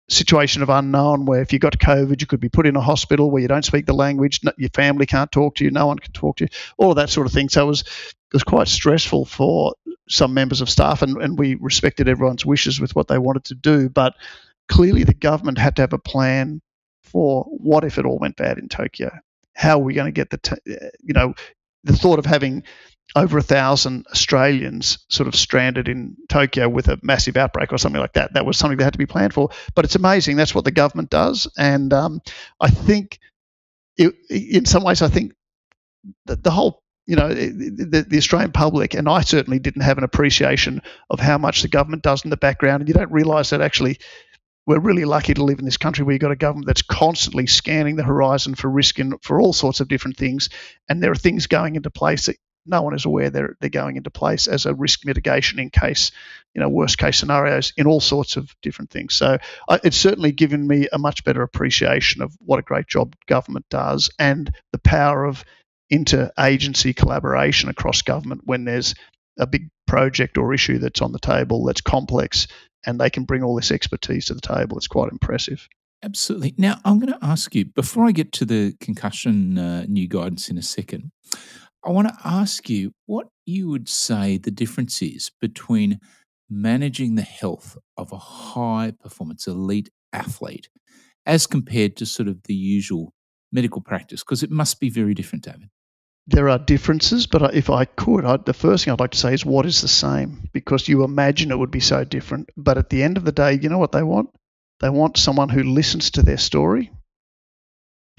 situation 0.10 0.62
of 0.62 0.70
unknown 0.70 1.26
where 1.26 1.42
if 1.42 1.52
you 1.52 1.60
got 1.60 1.78
COVID, 1.78 2.22
you 2.22 2.28
could 2.28 2.40
be 2.40 2.50
put 2.50 2.66
in 2.66 2.76
a 2.76 2.82
hospital 2.82 3.30
where 3.30 3.42
you 3.42 3.48
don't 3.48 3.66
speak 3.66 3.86
the 3.86 3.94
language, 3.94 4.40
your 4.58 4.70
family 4.70 5.06
can't 5.06 5.32
talk 5.32 5.56
to 5.56 5.66
you, 5.66 5.72
no 5.72 5.88
one 5.88 6.00
can 6.00 6.14
talk 6.14 6.38
to 6.38 6.46
you, 6.46 6.50
all 6.78 6.92
of 6.92 6.96
that 6.96 7.10
sort 7.10 7.28
of 7.28 7.34
thing. 7.34 7.50
So 7.50 7.64
it 7.64 7.68
was 7.68 7.82
it 7.82 8.34
was 8.34 8.44
quite 8.44 8.68
stressful 8.68 9.26
for 9.26 9.74
some 10.10 10.34
members 10.34 10.62
of 10.62 10.70
staff, 10.70 11.02
and, 11.02 11.22
and 11.22 11.38
we 11.38 11.56
respected 11.56 12.08
everyone's 12.08 12.46
wishes 12.46 12.80
with 12.80 12.96
what 12.96 13.08
they 13.08 13.18
wanted 13.18 13.46
to 13.46 13.56
do. 13.56 13.90
But 13.90 14.16
clearly, 14.68 15.04
the 15.04 15.14
government 15.14 15.58
had 15.58 15.76
to 15.78 15.82
have 15.82 15.94
a 15.94 16.00
plan 16.00 16.62
for 17.04 17.44
what 17.46 17.84
if 17.84 17.98
it 17.98 18.06
all 18.06 18.20
went 18.20 18.36
bad 18.36 18.58
in 18.58 18.70
Tokyo. 18.70 19.12
How 19.56 19.80
are 19.80 19.84
we 19.84 19.94
going 19.94 20.08
to 20.08 20.12
get 20.12 20.30
the, 20.30 20.38
t- 20.38 20.78
you 21.02 21.14
know, 21.14 21.34
the 21.84 21.96
thought 21.96 22.20
of 22.20 22.26
having 22.26 22.64
over 23.16 23.38
a 23.38 23.44
thousand 23.44 24.06
Australians 24.12 25.00
sort 25.10 25.28
of 25.28 25.36
stranded 25.36 25.88
in 25.88 26.18
Tokyo 26.28 26.68
with 26.68 26.90
a 26.90 27.00
massive 27.02 27.38
outbreak 27.38 27.72
or 27.72 27.78
something 27.78 28.02
like 28.02 28.14
that. 28.14 28.34
That 28.34 28.46
was 28.46 28.58
something 28.58 28.78
that 28.78 28.84
had 28.84 28.94
to 28.94 29.00
be 29.00 29.06
planned 29.06 29.34
for. 29.34 29.50
But 29.76 29.86
it's 29.86 29.96
amazing. 29.96 30.36
That's 30.36 30.54
what 30.54 30.66
the 30.66 30.72
government 30.72 31.10
does. 31.10 31.48
And 31.58 31.94
um, 31.94 32.22
I 32.60 32.70
think 32.70 33.20
it, 33.96 34.14
in 34.30 34.66
some 34.66 34.84
ways, 34.84 35.02
I 35.02 35.08
think 35.08 35.34
the, 36.26 36.36
the 36.36 36.52
whole 36.52 36.84
you 37.08 37.16
know, 37.16 37.30
the, 37.30 38.06
the, 38.08 38.18
Australian 38.18 38.52
public, 38.52 38.94
and 38.94 39.08
I 39.08 39.22
certainly 39.22 39.60
didn't 39.60 39.84
have 39.84 39.98
an 39.98 40.04
appreciation 40.04 40.82
of 41.10 41.22
how 41.22 41.38
much 41.38 41.62
the 41.62 41.70
government 41.70 42.04
does 42.04 42.26
in 42.26 42.30
the 42.30 42.38
background. 42.38 42.82
And 42.82 42.90
you 42.90 42.94
don't 42.94 43.12
realise 43.12 43.52
that 43.52 43.62
actually 43.62 44.00
we're 44.66 44.80
really 44.80 45.06
lucky 45.06 45.34
to 45.34 45.44
live 45.44 45.60
in 45.60 45.66
this 45.66 45.78
country 45.78 46.04
where 46.04 46.14
you've 46.14 46.22
got 46.22 46.32
a 46.32 46.36
government 46.36 46.68
that's 46.68 46.82
constantly 46.82 47.48
scanning 47.48 47.96
the 47.96 48.04
horizon 48.04 48.54
for 48.56 48.70
risk 48.70 49.00
and 49.00 49.16
for 49.24 49.40
all 49.40 49.54
sorts 49.54 49.80
of 49.80 49.88
different 49.88 50.18
things. 50.18 50.50
And 50.90 51.02
there 51.02 51.12
are 51.12 51.16
things 51.16 51.48
going 51.48 51.78
into 51.78 51.90
place 51.90 52.26
that 52.26 52.36
no 52.66 52.82
one 52.82 52.94
is 52.94 53.06
aware 53.06 53.30
they're, 53.30 53.56
they're 53.62 53.70
going 53.70 53.96
into 53.96 54.10
place 54.10 54.50
as 54.50 54.66
a 54.66 54.76
risk 54.76 55.06
mitigation 55.06 55.60
in 55.60 55.70
case, 55.70 56.12
you 56.54 56.60
know, 56.60 56.68
worst 56.68 56.98
case 56.98 57.18
scenarios 57.18 57.72
in 57.78 57.88
all 57.88 58.02
sorts 58.02 58.36
of 58.36 58.54
different 58.62 58.92
things. 58.92 59.16
So 59.16 59.38
uh, 59.70 59.80
it's 59.86 59.96
certainly 59.96 60.34
given 60.34 60.68
me 60.68 60.90
a 60.92 60.98
much 60.98 61.24
better 61.24 61.44
appreciation 61.44 62.22
of 62.22 62.36
what 62.40 62.60
a 62.60 62.64
great 62.64 62.88
job 62.88 63.16
government 63.26 63.66
does 63.70 64.10
and 64.20 64.54
the 64.74 64.80
power 64.80 65.24
of 65.24 65.46
interagency 65.92 66.96
collaboration 66.96 67.70
across 67.70 68.02
government 68.02 68.42
when 68.46 68.66
there's 68.66 68.94
a 69.40 69.48
big 69.48 69.70
project 69.86 70.38
or 70.38 70.54
issue 70.54 70.80
that's 70.80 71.02
on 71.02 71.12
the 71.12 71.20
table 71.20 71.64
that's 71.66 71.82
complex 71.82 72.48
and 72.86 73.00
they 73.00 73.10
can 73.10 73.24
bring 73.24 73.44
all 73.44 73.56
this 73.56 73.72
expertise 73.72 74.26
to 74.26 74.34
the 74.34 74.42
table. 74.42 74.78
It's 74.78 74.88
quite 74.88 75.12
impressive. 75.12 75.68
Absolutely. 76.04 76.54
Now, 76.58 76.80
I'm 76.86 77.00
going 77.00 77.14
to 77.14 77.26
ask 77.26 77.56
you 77.56 77.66
before 77.66 78.06
I 78.06 78.12
get 78.12 78.32
to 78.34 78.46
the 78.46 78.76
concussion 78.80 79.58
uh, 79.58 79.86
new 79.88 80.08
guidance 80.08 80.50
in 80.50 80.58
a 80.58 80.62
second, 80.62 81.12
I 81.84 81.92
want 81.92 82.08
to 82.08 82.18
ask 82.24 82.70
you 82.70 82.92
what 83.06 83.28
you 83.46 83.70
would 83.70 83.90
say 83.90 84.38
the 84.38 84.52
difference 84.52 85.02
is 85.02 85.32
between 85.42 86.00
managing 86.50 87.16
the 87.16 87.24
health 87.24 87.78
of 87.98 88.12
a 88.12 88.18
high 88.18 88.94
performance 89.00 89.48
elite 89.48 89.90
athlete 90.14 90.70
as 91.26 91.48
compared 91.48 91.98
to 91.98 92.06
sort 92.06 92.28
of 92.28 92.44
the 92.44 92.54
usual 92.54 93.14
medical 93.52 93.82
practice, 93.82 94.22
because 94.22 94.44
it 94.44 94.52
must 94.52 94.80
be 94.80 94.90
very 94.90 95.14
different, 95.14 95.44
David 95.44 95.70
there 96.28 96.50
are 96.50 96.60
differences, 96.60 97.26
but 97.26 97.56
if 97.56 97.70
I 97.70 97.86
could, 97.86 98.26
I, 98.26 98.36
the 98.38 98.54
first 98.54 98.84
thing 98.84 98.92
I'd 98.92 99.00
like 99.00 99.12
to 99.12 99.18
say 99.18 99.34
is 99.34 99.46
what 99.46 99.66
is 99.66 99.82
the 99.82 99.88
same? 99.88 100.50
Because 100.52 100.88
you 100.88 101.04
imagine 101.04 101.52
it 101.52 101.58
would 101.58 101.72
be 101.72 101.80
so 101.80 102.04
different. 102.04 102.50
But 102.58 102.78
at 102.78 102.90
the 102.90 103.02
end 103.02 103.16
of 103.16 103.24
the 103.24 103.32
day, 103.32 103.54
you 103.54 103.70
know 103.70 103.78
what 103.78 103.94
they 103.94 104.04
want? 104.04 104.30
They 104.82 104.90
want 104.90 105.18
someone 105.18 105.48
who 105.50 105.64
listens 105.64 106.12
to 106.12 106.24
their 106.24 106.38
story, 106.38 106.92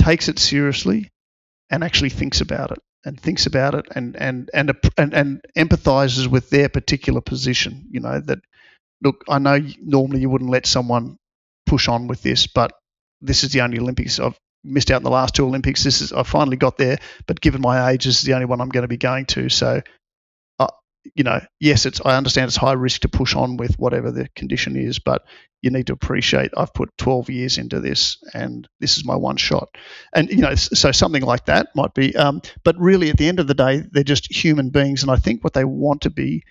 takes 0.01 0.29
it 0.29 0.39
seriously, 0.39 1.11
and 1.71 1.85
actually 1.85 2.09
thinks 2.09 2.41
about 2.41 2.71
it, 2.71 2.79
and 3.05 3.21
thinks 3.21 3.45
about 3.45 3.75
it, 3.75 3.87
and 3.95 4.17
and 4.17 4.51
and 4.55 4.73
and, 4.97 5.15
and 5.15 5.41
empathizes 5.57 6.27
with 6.27 6.49
their 6.49 6.71
particular 6.71 7.21
position. 7.21 7.87
You 7.91 8.01
know 8.01 8.21
that. 8.21 8.39
Look, 9.01 9.25
I 9.29 9.39
know 9.39 9.61
normally 9.81 10.21
you 10.23 10.31
wouldn't 10.31 10.51
let 10.51 10.67
someone 10.67 11.19
push 11.67 11.87
on 11.87 12.09
with 12.09 12.21
this, 12.23 12.49
but 12.49 12.73
this 13.21 13.45
is 13.45 13.53
the 13.53 13.61
only 13.61 13.79
Olympics 13.79 14.19
I've 14.19 14.37
missed 14.65 14.91
out 14.91 14.99
in 14.99 15.05
the 15.05 15.11
last 15.11 15.35
two 15.35 15.47
Olympics. 15.47 15.85
This 15.85 16.01
is 16.01 16.13
I 16.13 16.23
finally 16.23 16.57
got 16.57 16.77
there, 16.77 16.99
but 17.27 17.41
given 17.41 17.61
my 17.61 17.91
age, 17.91 18.05
this 18.05 18.19
is 18.19 18.25
the 18.25 18.35
only 18.35 18.47
one 18.47 18.61
I'm 18.61 18.69
going 18.69 18.83
to 18.83 18.89
be 18.89 18.97
going 18.97 19.27
to. 19.27 19.49
So, 19.49 19.83
uh, 20.59 20.69
you 21.15 21.25
know, 21.25 21.41
yes, 21.61 21.87
it's 21.87 22.01
I 22.05 22.17
understand 22.17 22.49
it's 22.49 22.57
high 22.57 22.73
risk 22.73 23.03
to 23.03 23.09
push 23.09 23.35
on 23.35 23.57
with 23.57 23.79
whatever 23.79 24.11
the 24.11 24.29
condition 24.35 24.77
is, 24.77 24.99
but 24.99 25.25
you 25.63 25.71
need 25.71 25.89
to 25.89 25.93
appreciate 25.93 26.53
I've 26.57 26.73
put 26.73 26.97
12 26.99 27.31
years 27.31 27.59
into 27.59 27.81
this, 27.81 28.19
and 28.33 28.69
this 28.81 28.97
is 28.97 29.05
my 29.05 29.17
one 29.17 29.37
shot. 29.37 29.69
And 30.15 30.31
you 30.31 30.39
know, 30.39 30.55
so 30.55 30.93
something 30.93 31.23
like 31.23 31.47
that 31.47 31.69
might 31.75 31.95
be. 31.95 32.15
Um, 32.15 32.43
but 32.65 32.79
really, 32.79 33.11
at 33.11 33.17
the 33.17 33.29
end 33.29 33.41
of 33.41 33.47
the 33.47 33.55
day, 33.55 33.83
they're 33.91 34.05
just 34.05 34.33
human 34.33 34.71
beings, 34.71 35.03
and 35.03 35.11
I 35.11 35.17
think 35.17 35.43
what 35.43 35.55
they 35.55 35.65
want 35.65 36.03
to 36.03 36.11
be 36.11 36.45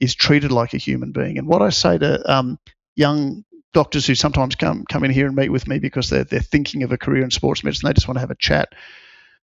is 0.00 0.14
treated 0.14 0.50
like 0.52 0.74
a 0.74 0.78
human 0.78 1.12
being. 1.12 1.38
And 1.38 1.46
what 1.46 1.62
I 1.62 1.70
say 1.70 1.98
to 1.98 2.32
um, 2.32 2.58
young 2.96 3.44
doctors 3.74 4.06
who 4.06 4.14
sometimes 4.14 4.54
come 4.54 4.84
come 4.88 5.04
in 5.04 5.10
here 5.10 5.26
and 5.26 5.36
meet 5.36 5.50
with 5.50 5.68
me 5.68 5.78
because 5.78 6.08
they're 6.08 6.24
they're 6.24 6.40
thinking 6.40 6.82
of 6.82 6.92
a 6.92 6.96
career 6.96 7.22
in 7.22 7.30
sports 7.30 7.62
medicine. 7.62 7.88
They 7.88 7.92
just 7.92 8.08
want 8.08 8.16
to 8.16 8.20
have 8.22 8.30
a 8.30 8.36
chat. 8.36 8.70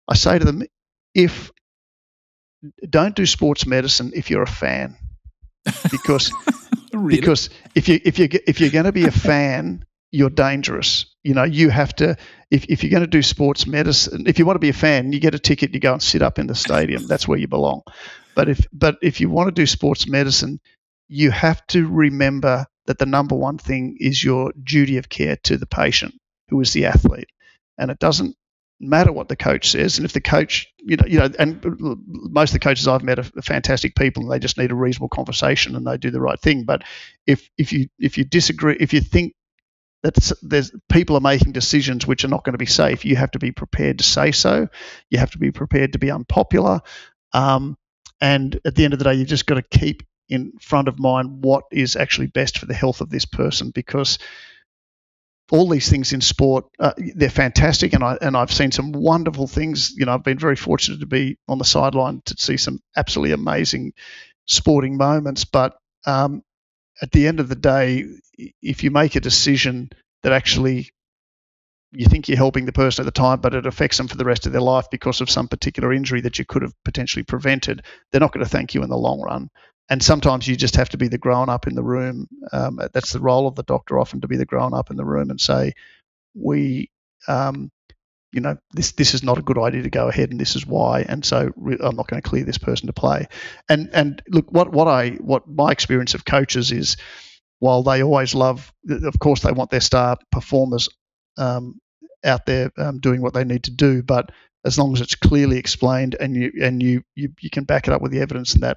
I 0.07 0.15
say 0.15 0.39
to 0.39 0.45
them, 0.45 0.63
if 1.15 1.51
don't 2.89 3.15
do 3.15 3.25
sports 3.25 3.67
medicine 3.67 4.13
if 4.15 4.31
you're 4.31 4.43
a 4.43 4.47
fan, 4.47 4.97
because 5.91 6.33
really? 6.93 7.21
because 7.21 7.49
if 7.75 7.89
you 7.89 8.01
if 8.05 8.19
you 8.19 8.29
if 8.47 8.61
you're 8.61 8.71
going 8.71 8.85
to 8.85 8.93
be 8.93 9.07
a 9.07 9.11
fan, 9.11 9.85
you're 10.11 10.31
dangerous. 10.31 11.07
You 11.23 11.35
know, 11.35 11.45
you 11.45 11.71
have 11.71 11.95
to 11.97 12.17
if 12.51 12.67
if 12.67 12.83
you're 12.83 12.91
going 12.91 13.03
to 13.03 13.07
do 13.07 13.23
sports 13.23 13.67
medicine, 13.67 14.25
if 14.27 14.39
you 14.39 14.47
want 14.47 14.57
to 14.57 14.61
be 14.61 14.71
a 14.71 14.75
fan, 14.75 15.13
you 15.13 15.21
get 15.21 15.35
a 15.35 15.39
ticket, 15.39 15.73
you 15.73 15.81
go 15.81 15.93
and 15.93 16.03
sit 16.03 16.23
up 16.23 16.39
in 16.39 16.47
the 16.47 16.55
stadium. 16.55 17.07
That's 17.07 17.27
where 17.29 17.39
you 17.39 17.49
belong. 17.49 17.83
But 18.35 18.49
if 18.49 18.67
but 18.73 18.97
if 19.03 19.21
you 19.21 19.31
want 19.31 19.49
to 19.49 19.53
do 19.53 19.67
sports 19.67 20.09
medicine, 20.09 20.61
you 21.09 21.31
have 21.31 21.67
to 21.69 21.87
remember 21.89 22.67
that 22.89 22.99
the 22.99 23.07
number 23.07 23.35
one 23.35 23.59
thing 23.59 23.99
is 24.01 24.25
your 24.25 24.51
duty 24.53 24.97
of 24.97 25.11
care 25.11 25.37
to 25.45 25.59
the 25.59 25.67
patient, 25.67 26.15
who 26.49 26.59
is 26.63 26.73
the 26.73 26.87
athlete. 26.87 27.29
And 27.77 27.91
it 27.91 27.99
doesn't 27.99 28.35
matter 28.81 29.13
what 29.13 29.29
the 29.29 29.37
coach 29.37 29.71
says. 29.71 29.99
And 29.99 30.07
if 30.07 30.15
the 30.15 30.23
coach, 30.23 30.67
you 30.79 30.97
know, 30.97 31.05
you 31.07 31.19
know, 31.19 31.29
and 31.39 31.61
most 31.79 32.51
of 32.51 32.55
the 32.55 32.61
coaches 32.61 32.89
I've 32.89 33.03
met 33.03 33.19
are 33.19 33.43
fantastic 33.43 33.95
people, 33.95 34.23
and 34.23 34.33
they 34.33 34.39
just 34.39 34.57
need 34.57 34.73
a 34.73 34.75
reasonable 34.75 35.11
conversation 35.11 35.77
and 35.77 35.87
they 35.87 35.99
do 35.99 36.11
the 36.11 36.21
right 36.21 36.41
thing. 36.41 36.65
But 36.65 36.83
if 37.27 37.51
if 37.59 37.75
you 37.75 37.89
if 37.99 38.17
you 38.17 38.25
disagree, 38.25 38.79
if 38.81 38.95
you 38.95 39.03
think 39.03 39.35
that 40.03 40.33
there's 40.41 40.73
people 40.89 41.15
are 41.17 41.21
making 41.21 41.53
decisions 41.53 42.07
which 42.07 42.25
are 42.25 42.29
not 42.29 42.43
going 42.43 42.55
to 42.55 42.59
be 42.59 42.65
safe, 42.65 43.05
you 43.05 43.17
have 43.17 43.33
to 43.33 43.39
be 43.39 43.53
prepared 43.53 43.99
to 43.99 44.05
say 44.05 44.33
so. 44.33 44.69
You 45.11 45.19
have 45.19 45.33
to 45.33 45.39
be 45.39 45.51
prepared 45.51 45.93
to 45.93 45.99
be 45.99 46.11
unpopular. 46.11 46.81
Um, 47.35 47.77
and 48.19 48.59
at 48.65 48.75
the 48.75 48.85
end 48.85 48.95
of 48.95 48.99
the 48.99 49.05
day, 49.05 49.15
you've 49.15 49.29
just 49.29 49.47
got 49.47 49.57
to 49.57 49.79
keep 49.79 50.05
in 50.29 50.53
front 50.61 50.89
of 50.89 50.99
mind 50.99 51.43
what 51.43 51.65
is 51.71 51.97
actually 51.97 52.27
best 52.27 52.59
for 52.59 52.67
the 52.67 52.75
health 52.75 53.01
of 53.01 53.11
this 53.11 53.25
person 53.25 53.71
because 53.71 54.19
all 55.51 55.69
these 55.69 55.89
things 55.89 56.13
in 56.13 56.21
sport 56.21 56.67
uh, 56.79 56.93
they're 57.15 57.31
fantastic 57.31 57.95
and 57.95 58.05
I 58.05 58.19
and 58.21 58.37
I've 58.37 58.53
seen 58.53 58.71
some 58.71 58.93
wonderful 58.93 59.47
things. 59.47 59.93
You 59.97 60.07
know 60.07 60.13
I've 60.13 60.25
been 60.25 60.39
very 60.39 60.57
fortunate 60.57 61.01
to 61.01 61.07
be 61.07 61.39
on 61.49 61.59
the 61.59 61.65
sideline 61.65 62.23
to 62.27 62.35
see 62.39 62.59
some 62.59 62.81
absolutely 62.97 63.33
amazing 63.33 63.95
sporting 64.47 64.97
moments 64.97 65.45
but 65.45 65.79
um, 66.07 66.43
at 67.01 67.13
the 67.13 67.27
end 67.27 67.41
of 67.41 67.49
the 67.49 67.55
day 67.55 68.05
if 68.63 68.85
you 68.85 68.91
make 68.91 69.17
a 69.17 69.21
decision 69.21 69.91
that 70.23 70.33
actually 70.33 70.91
you 71.91 72.07
think 72.07 72.29
you're 72.29 72.37
helping 72.37 72.67
the 72.67 72.73
person 72.73 73.03
at 73.03 73.07
the 73.07 73.19
time, 73.19 73.41
but 73.41 73.55
it 73.55 73.65
affects 73.65 73.97
them 73.97 74.09
for 74.09 74.19
the 74.19 74.25
rest 74.25 74.45
of 74.45 74.53
their 74.53 74.61
life 74.61 74.91
because 74.91 75.23
of 75.23 75.31
some 75.31 75.49
particular 75.49 75.91
injury 75.91 76.21
that 76.21 76.39
you 76.39 76.45
could 76.45 76.61
have 76.61 76.75
potentially 76.85 77.23
prevented, 77.23 77.83
they're 78.11 78.21
not 78.21 78.31
going 78.31 78.45
to 78.45 78.51
thank 78.51 78.75
you 78.75 78.83
in 78.83 78.91
the 78.91 78.97
long 78.97 79.23
run 79.23 79.49
and 79.91 80.03
sometimes 80.03 80.47
you 80.47 80.57
just 80.57 80.77
have 80.77 80.91
to 80.91 80.99
be 80.99 81.09
the 81.09 81.19
grown 81.19 81.49
up 81.49 81.67
in 81.67 81.75
the 81.75 81.83
room. 81.83 82.29
Um, 82.53 82.81
that's 82.93 83.13
the 83.13 83.21
role 83.21 83.47
of 83.47 83.55
the 83.55 83.63
doctor, 83.63 83.99
often 83.99 84.21
to 84.21 84.29
be 84.29 84.37
the 84.37 84.45
grown 84.47 84.75
up 84.75 84.91
in 84.91 84.97
the 84.97 85.05
room 85.05 85.31
and 85.31 85.41
say, 85.41 85.75
"We, 86.35 86.91
um, 87.29 87.71
you 88.33 88.41
know, 88.41 88.57
this 88.73 88.93
this 88.93 89.15
is 89.15 89.23
not 89.23 89.39
a 89.39 89.43
good 89.43 89.59
idea 89.59 89.83
to 89.83 89.91
go 89.91 90.09
ahead, 90.09 90.31
and 90.31 90.41
this 90.41 90.57
is 90.57 90.67
why." 90.67 91.03
And 91.09 91.25
so 91.25 91.51
re- 91.57 91.79
I'm 91.81 91.97
not 91.97 92.09
going 92.09 92.23
to 92.23 92.29
clear 92.29 92.45
this 92.45 92.59
person 92.59 92.87
to 92.89 92.93
play. 92.93 93.27
And 93.69 93.91
and 93.95 94.23
look, 94.29 94.51
what 94.53 94.73
what 94.73 94.89
I 94.89 95.11
what 95.21 95.49
my 95.49 95.73
experience 95.73 96.15
of 96.15 96.25
coaches 96.25 96.73
is, 96.73 96.97
while 97.61 97.83
they 97.83 98.03
always 98.03 98.35
love, 98.35 98.73
of 98.89 99.19
course, 99.21 99.43
they 99.43 99.53
want 99.53 99.71
their 99.71 99.81
star 99.81 100.19
performers 100.33 100.89
um, 101.39 101.81
out 102.25 102.47
there 102.47 102.71
um, 102.79 103.01
doing 103.01 103.23
what 103.23 103.35
they 103.35 103.45
need 103.45 103.65
to 103.65 103.71
do, 103.71 104.03
but 104.03 104.31
as 104.65 104.79
long 104.79 104.93
as 104.93 105.01
it's 105.01 105.15
clearly 105.15 105.57
explained 105.59 106.17
and 106.19 106.37
you 106.37 106.53
and 106.63 106.83
you, 106.83 107.03
you 107.15 107.31
you 107.41 107.51
can 107.51 107.65
back 107.65 107.89
it 107.89 107.95
up 107.95 108.03
with 108.03 108.13
the 108.13 108.21
evidence 108.21 108.55
and 108.55 108.63
that 108.65 108.77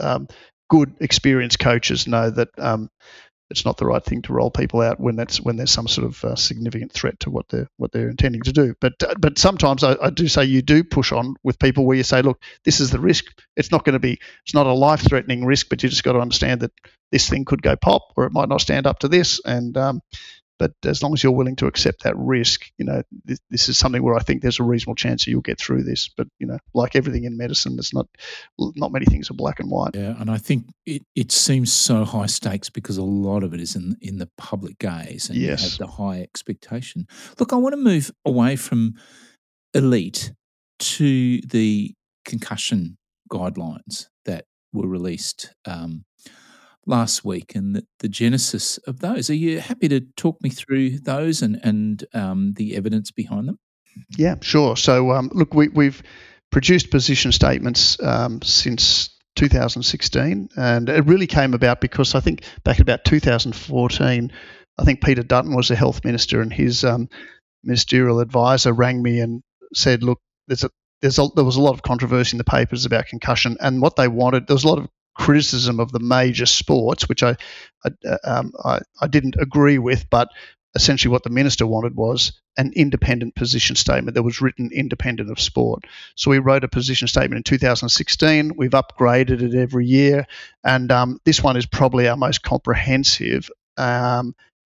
um, 0.00 0.28
good 0.68 0.94
experienced 1.00 1.58
coaches 1.58 2.06
know 2.06 2.30
that 2.30 2.48
um, 2.58 2.88
it's 3.50 3.64
not 3.64 3.76
the 3.76 3.84
right 3.84 4.04
thing 4.04 4.22
to 4.22 4.32
roll 4.32 4.50
people 4.50 4.80
out 4.80 5.00
when 5.00 5.16
that's 5.16 5.40
when 5.40 5.56
there's 5.56 5.72
some 5.72 5.88
sort 5.88 6.06
of 6.06 6.24
uh, 6.24 6.36
significant 6.36 6.92
threat 6.92 7.18
to 7.20 7.30
what 7.30 7.48
they're 7.48 7.68
what 7.76 7.90
they're 7.90 8.08
intending 8.08 8.42
to 8.42 8.52
do. 8.52 8.74
But 8.80 8.94
uh, 9.02 9.14
but 9.18 9.38
sometimes 9.38 9.82
I, 9.82 9.96
I, 10.00 10.10
do 10.10 10.28
say 10.28 10.44
you 10.44 10.62
do 10.62 10.84
push 10.84 11.10
on 11.10 11.34
with 11.42 11.58
people 11.58 11.84
where 11.84 11.96
you 11.96 12.04
say, 12.04 12.22
look, 12.22 12.40
this 12.64 12.80
is 12.80 12.90
the 12.90 13.00
risk. 13.00 13.26
It's 13.56 13.72
not 13.72 13.84
going 13.84 13.94
to 13.94 13.98
be 13.98 14.20
it's 14.44 14.54
not 14.54 14.66
a 14.66 14.72
life 14.72 15.00
threatening 15.00 15.44
risk, 15.44 15.68
but 15.68 15.82
you 15.82 15.88
just 15.88 16.04
got 16.04 16.12
to 16.12 16.20
understand 16.20 16.60
that 16.60 16.72
this 17.10 17.28
thing 17.28 17.44
could 17.44 17.62
go 17.62 17.74
pop 17.74 18.02
or 18.16 18.24
it 18.24 18.32
might 18.32 18.48
not 18.48 18.60
stand 18.60 18.86
up 18.86 19.00
to 19.00 19.08
this, 19.08 19.40
and 19.44 19.76
um, 19.76 20.00
but 20.60 20.74
as 20.84 21.02
long 21.02 21.14
as 21.14 21.22
you're 21.22 21.32
willing 21.32 21.56
to 21.56 21.66
accept 21.66 22.02
that 22.02 22.14
risk, 22.18 22.70
you 22.76 22.84
know, 22.84 23.02
this, 23.24 23.40
this, 23.48 23.70
is 23.70 23.78
something 23.78 24.02
where 24.02 24.14
I 24.14 24.20
think 24.20 24.42
there's 24.42 24.60
a 24.60 24.62
reasonable 24.62 24.94
chance 24.94 25.24
that 25.24 25.30
you'll 25.30 25.40
get 25.40 25.58
through 25.58 25.84
this. 25.84 26.10
But 26.14 26.28
you 26.38 26.46
know, 26.46 26.58
like 26.74 26.94
everything 26.94 27.24
in 27.24 27.38
medicine, 27.38 27.76
there's 27.76 27.94
not 27.94 28.06
not 28.58 28.92
many 28.92 29.06
things 29.06 29.30
are 29.30 29.34
black 29.34 29.58
and 29.58 29.70
white. 29.70 29.94
Yeah, 29.94 30.20
and 30.20 30.30
I 30.30 30.36
think 30.36 30.66
it, 30.84 31.00
it 31.16 31.32
seems 31.32 31.72
so 31.72 32.04
high 32.04 32.26
stakes 32.26 32.68
because 32.68 32.98
a 32.98 33.02
lot 33.02 33.42
of 33.42 33.54
it 33.54 33.60
is 33.60 33.74
in 33.74 33.96
in 34.02 34.18
the 34.18 34.28
public 34.36 34.78
gaze 34.78 35.30
and 35.30 35.38
yes. 35.38 35.62
you 35.62 35.70
have 35.70 35.78
the 35.78 35.96
high 35.96 36.20
expectation. 36.20 37.06
Look, 37.38 37.54
I 37.54 37.56
want 37.56 37.72
to 37.72 37.80
move 37.80 38.10
away 38.26 38.56
from 38.56 38.96
elite 39.72 40.34
to 40.78 41.40
the 41.40 41.94
concussion 42.26 42.98
guidelines 43.32 44.08
that 44.26 44.44
were 44.74 44.86
released 44.86 45.54
um, 45.64 46.04
last 46.86 47.24
week 47.24 47.54
and 47.54 47.76
the, 47.76 47.86
the, 47.98 48.08
genesis 48.08 48.78
of 48.78 49.00
those. 49.00 49.30
Are 49.30 49.34
you 49.34 49.60
happy 49.60 49.88
to 49.88 50.00
talk 50.16 50.42
me 50.42 50.50
through 50.50 51.00
those 51.00 51.42
and, 51.42 51.60
and 51.62 52.04
um, 52.14 52.54
the 52.54 52.76
evidence 52.76 53.10
behind 53.10 53.48
them? 53.48 53.58
Yeah, 54.16 54.36
sure. 54.40 54.76
So, 54.76 55.12
um, 55.12 55.30
look, 55.32 55.54
we, 55.54 55.84
have 55.84 56.02
produced 56.50 56.90
position 56.90 57.32
statements 57.32 58.00
um, 58.02 58.40
since 58.42 59.16
2016, 59.36 60.48
and 60.56 60.88
it 60.88 61.06
really 61.06 61.26
came 61.26 61.54
about 61.54 61.80
because 61.80 62.14
I 62.14 62.20
think 62.20 62.44
back 62.64 62.78
in 62.78 62.82
about 62.82 63.04
2014, 63.04 64.32
I 64.78 64.84
think 64.84 65.02
Peter 65.02 65.22
Dutton 65.22 65.54
was 65.54 65.68
the 65.68 65.76
health 65.76 66.04
minister, 66.04 66.40
and 66.40 66.52
his 66.52 66.84
um, 66.84 67.08
ministerial 67.62 68.20
advisor 68.20 68.72
rang 68.72 69.02
me 69.02 69.20
and 69.20 69.42
said, 69.74 70.02
look, 70.02 70.20
there's 70.46 70.64
a, 70.64 70.70
there's 71.02 71.18
a, 71.18 71.28
there 71.34 71.44
was 71.44 71.56
a 71.56 71.62
lot 71.62 71.74
of 71.74 71.82
controversy 71.82 72.34
in 72.34 72.38
the 72.38 72.44
papers 72.44 72.86
about 72.86 73.06
concussion, 73.06 73.56
and 73.60 73.82
what 73.82 73.96
they 73.96 74.08
wanted, 74.08 74.46
there 74.46 74.54
was 74.54 74.64
a 74.64 74.68
lot 74.68 74.78
of 74.78 74.88
criticism 75.20 75.80
of 75.80 75.92
the 75.92 76.00
major 76.00 76.46
sports, 76.46 77.06
which 77.08 77.22
I 77.22 77.36
I, 77.84 77.90
um, 78.24 78.52
I, 78.64 78.80
I 79.00 79.06
didn't 79.06 79.36
agree 79.38 79.78
with, 79.78 80.08
but 80.08 80.28
essentially 80.74 81.12
what 81.12 81.24
the 81.24 81.30
minister 81.30 81.66
wanted 81.66 81.94
was 81.94 82.32
an 82.56 82.72
independent 82.74 83.34
position 83.34 83.76
statement 83.76 84.14
that 84.14 84.22
was 84.22 84.40
written 84.40 84.70
independent 84.72 85.30
of 85.30 85.38
sport. 85.40 85.84
So 86.14 86.30
we 86.30 86.38
wrote 86.38 86.64
a 86.64 86.68
position 86.68 87.06
statement 87.06 87.38
in 87.38 87.42
2016. 87.42 88.52
We've 88.56 88.70
upgraded 88.70 89.42
it 89.42 89.54
every 89.54 89.86
year, 89.86 90.26
and 90.64 90.90
um, 90.90 91.20
this 91.24 91.42
one 91.42 91.58
is 91.58 91.66
probably 91.66 92.08
our 92.08 92.16
most 92.16 92.42
comprehensive. 92.42 93.50
Um, 93.76 94.34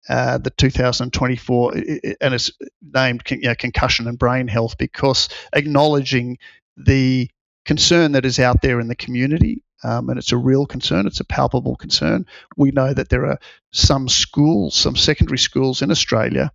uh, 0.09 0.39
the 0.39 0.49
2024, 0.49 1.73
and 1.73 2.33
it's 2.33 2.51
named 2.81 3.21
you 3.29 3.41
know, 3.41 3.53
concussion 3.53 4.07
and 4.07 4.17
brain 4.17 4.47
health 4.47 4.75
because 4.79 5.29
acknowledging 5.53 6.39
the 6.75 7.29
concern 7.65 8.13
that 8.13 8.25
is 8.25 8.39
out 8.39 8.63
there 8.63 8.79
in 8.79 8.87
the 8.87 8.95
community 8.95 9.61
um, 9.83 10.09
and 10.09 10.17
it's 10.17 10.31
a 10.31 10.37
real 10.37 10.65
concern. 10.65 11.07
It's 11.07 11.19
a 11.19 11.25
palpable 11.25 11.75
concern. 11.75 12.25
We 12.57 12.71
know 12.71 12.93
that 12.93 13.09
there 13.09 13.25
are 13.25 13.39
some 13.71 14.07
schools, 14.09 14.75
some 14.75 14.95
secondary 14.95 15.37
schools 15.37 15.81
in 15.81 15.91
Australia, 15.91 16.51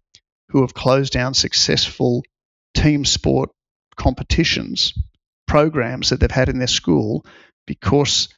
who 0.51 0.61
have 0.61 0.75
closed 0.75 1.13
down 1.13 1.35
successful 1.35 2.23
team 2.75 3.05
sport 3.05 3.51
competitions, 3.97 4.95
programs 5.47 6.11
that 6.11 6.21
they've 6.21 6.31
had 6.31 6.49
in 6.49 6.59
their 6.59 6.67
school 6.67 7.25
because 7.67 8.29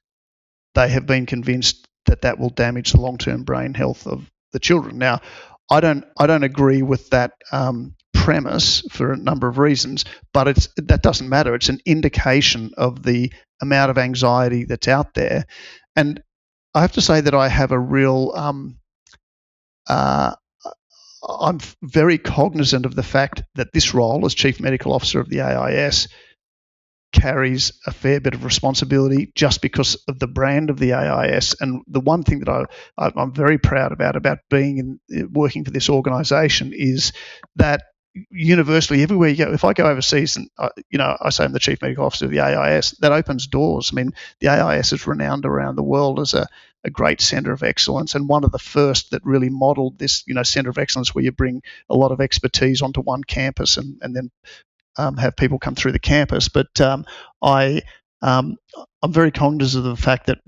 they 0.74 0.88
have 0.88 1.06
been 1.06 1.26
convinced 1.26 1.86
that 2.06 2.22
that 2.22 2.38
will 2.38 2.50
damage 2.50 2.92
the 2.92 3.00
long-term 3.00 3.44
brain 3.44 3.74
health 3.74 4.06
of 4.06 4.30
the 4.52 4.58
children. 4.58 4.98
Now, 4.98 5.20
I 5.70 5.80
don't, 5.80 6.04
I 6.18 6.26
don't 6.26 6.44
agree 6.44 6.82
with 6.82 7.10
that 7.10 7.32
um, 7.52 7.94
premise 8.14 8.82
for 8.90 9.12
a 9.12 9.16
number 9.16 9.48
of 9.48 9.58
reasons, 9.58 10.04
but 10.32 10.48
it's 10.48 10.68
that 10.76 11.02
doesn't 11.02 11.28
matter. 11.28 11.54
It's 11.54 11.68
an 11.68 11.80
indication 11.86 12.72
of 12.76 13.02
the 13.02 13.32
amount 13.60 13.90
of 13.90 13.98
anxiety 13.98 14.64
that's 14.64 14.88
out 14.88 15.14
there. 15.14 15.44
And 15.96 16.22
I 16.74 16.82
have 16.82 16.92
to 16.92 17.00
say 17.00 17.20
that 17.20 17.34
I 17.34 17.48
have 17.48 17.72
a 17.72 17.78
real, 17.78 18.32
um, 18.34 18.78
uh, 19.88 20.34
I'm 21.26 21.58
very 21.82 22.18
cognizant 22.18 22.86
of 22.86 22.94
the 22.94 23.02
fact 23.02 23.42
that 23.56 23.72
this 23.72 23.94
role 23.94 24.24
as 24.26 24.34
Chief 24.34 24.60
Medical 24.60 24.92
Officer 24.92 25.20
of 25.20 25.28
the 25.28 25.40
AIS 25.40 26.08
carries 27.12 27.72
a 27.86 27.92
fair 27.92 28.20
bit 28.20 28.34
of 28.34 28.44
responsibility 28.44 29.32
just 29.34 29.62
because 29.62 29.94
of 30.08 30.18
the 30.18 30.26
brand 30.26 30.70
of 30.70 30.78
the 30.78 30.92
AIS. 30.92 31.54
And 31.60 31.82
the 31.88 32.00
one 32.00 32.22
thing 32.22 32.40
that 32.40 32.68
I, 32.98 33.10
I'm 33.16 33.32
very 33.32 33.58
proud 33.58 33.92
about 33.92 34.16
about 34.16 34.38
being 34.50 35.00
in 35.08 35.32
working 35.32 35.64
for 35.64 35.70
this 35.70 35.88
organisation 35.88 36.72
is 36.74 37.12
that 37.56 37.82
universally 38.30 39.02
everywhere 39.02 39.28
you 39.28 39.44
go. 39.44 39.52
If 39.52 39.64
I 39.64 39.72
go 39.72 39.86
overseas 39.86 40.36
and 40.36 40.48
I, 40.58 40.70
you 40.90 40.98
know 40.98 41.16
I 41.20 41.30
say 41.30 41.44
I'm 41.44 41.52
the 41.52 41.58
chief 41.58 41.82
medical 41.82 42.04
officer 42.04 42.26
of 42.26 42.30
the 42.30 42.40
AIS, 42.40 42.92
that 43.00 43.12
opens 43.12 43.46
doors. 43.46 43.90
I 43.92 43.96
mean, 43.96 44.12
the 44.40 44.48
AIS 44.48 44.92
is 44.92 45.06
renowned 45.06 45.46
around 45.46 45.76
the 45.76 45.82
world 45.82 46.20
as 46.20 46.34
a, 46.34 46.46
a 46.84 46.90
great 46.90 47.20
centre 47.20 47.52
of 47.52 47.62
excellence 47.62 48.14
and 48.14 48.28
one 48.28 48.44
of 48.44 48.52
the 48.52 48.58
first 48.58 49.10
that 49.10 49.24
really 49.24 49.50
modelled 49.50 49.98
this 49.98 50.24
you 50.26 50.34
know 50.34 50.42
centre 50.42 50.70
of 50.70 50.78
excellence 50.78 51.14
where 51.14 51.24
you 51.24 51.32
bring 51.32 51.62
a 51.88 51.96
lot 51.96 52.12
of 52.12 52.20
expertise 52.20 52.82
onto 52.82 53.00
one 53.00 53.24
campus 53.24 53.76
and 53.76 53.98
and 54.02 54.14
then 54.14 54.30
um, 54.98 55.16
have 55.16 55.36
people 55.36 55.58
come 55.58 55.74
through 55.74 55.92
the 55.92 55.98
campus. 55.98 56.48
But 56.48 56.80
um, 56.80 57.06
I 57.40 57.82
um, 58.20 58.56
I'm 59.02 59.12
very 59.12 59.30
cognizant 59.30 59.86
of 59.86 59.96
the 59.96 60.02
fact 60.02 60.26
that 60.26 60.38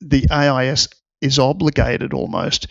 the 0.00 0.26
AIS 0.30 0.88
is 1.20 1.38
obligated 1.38 2.14
almost 2.14 2.68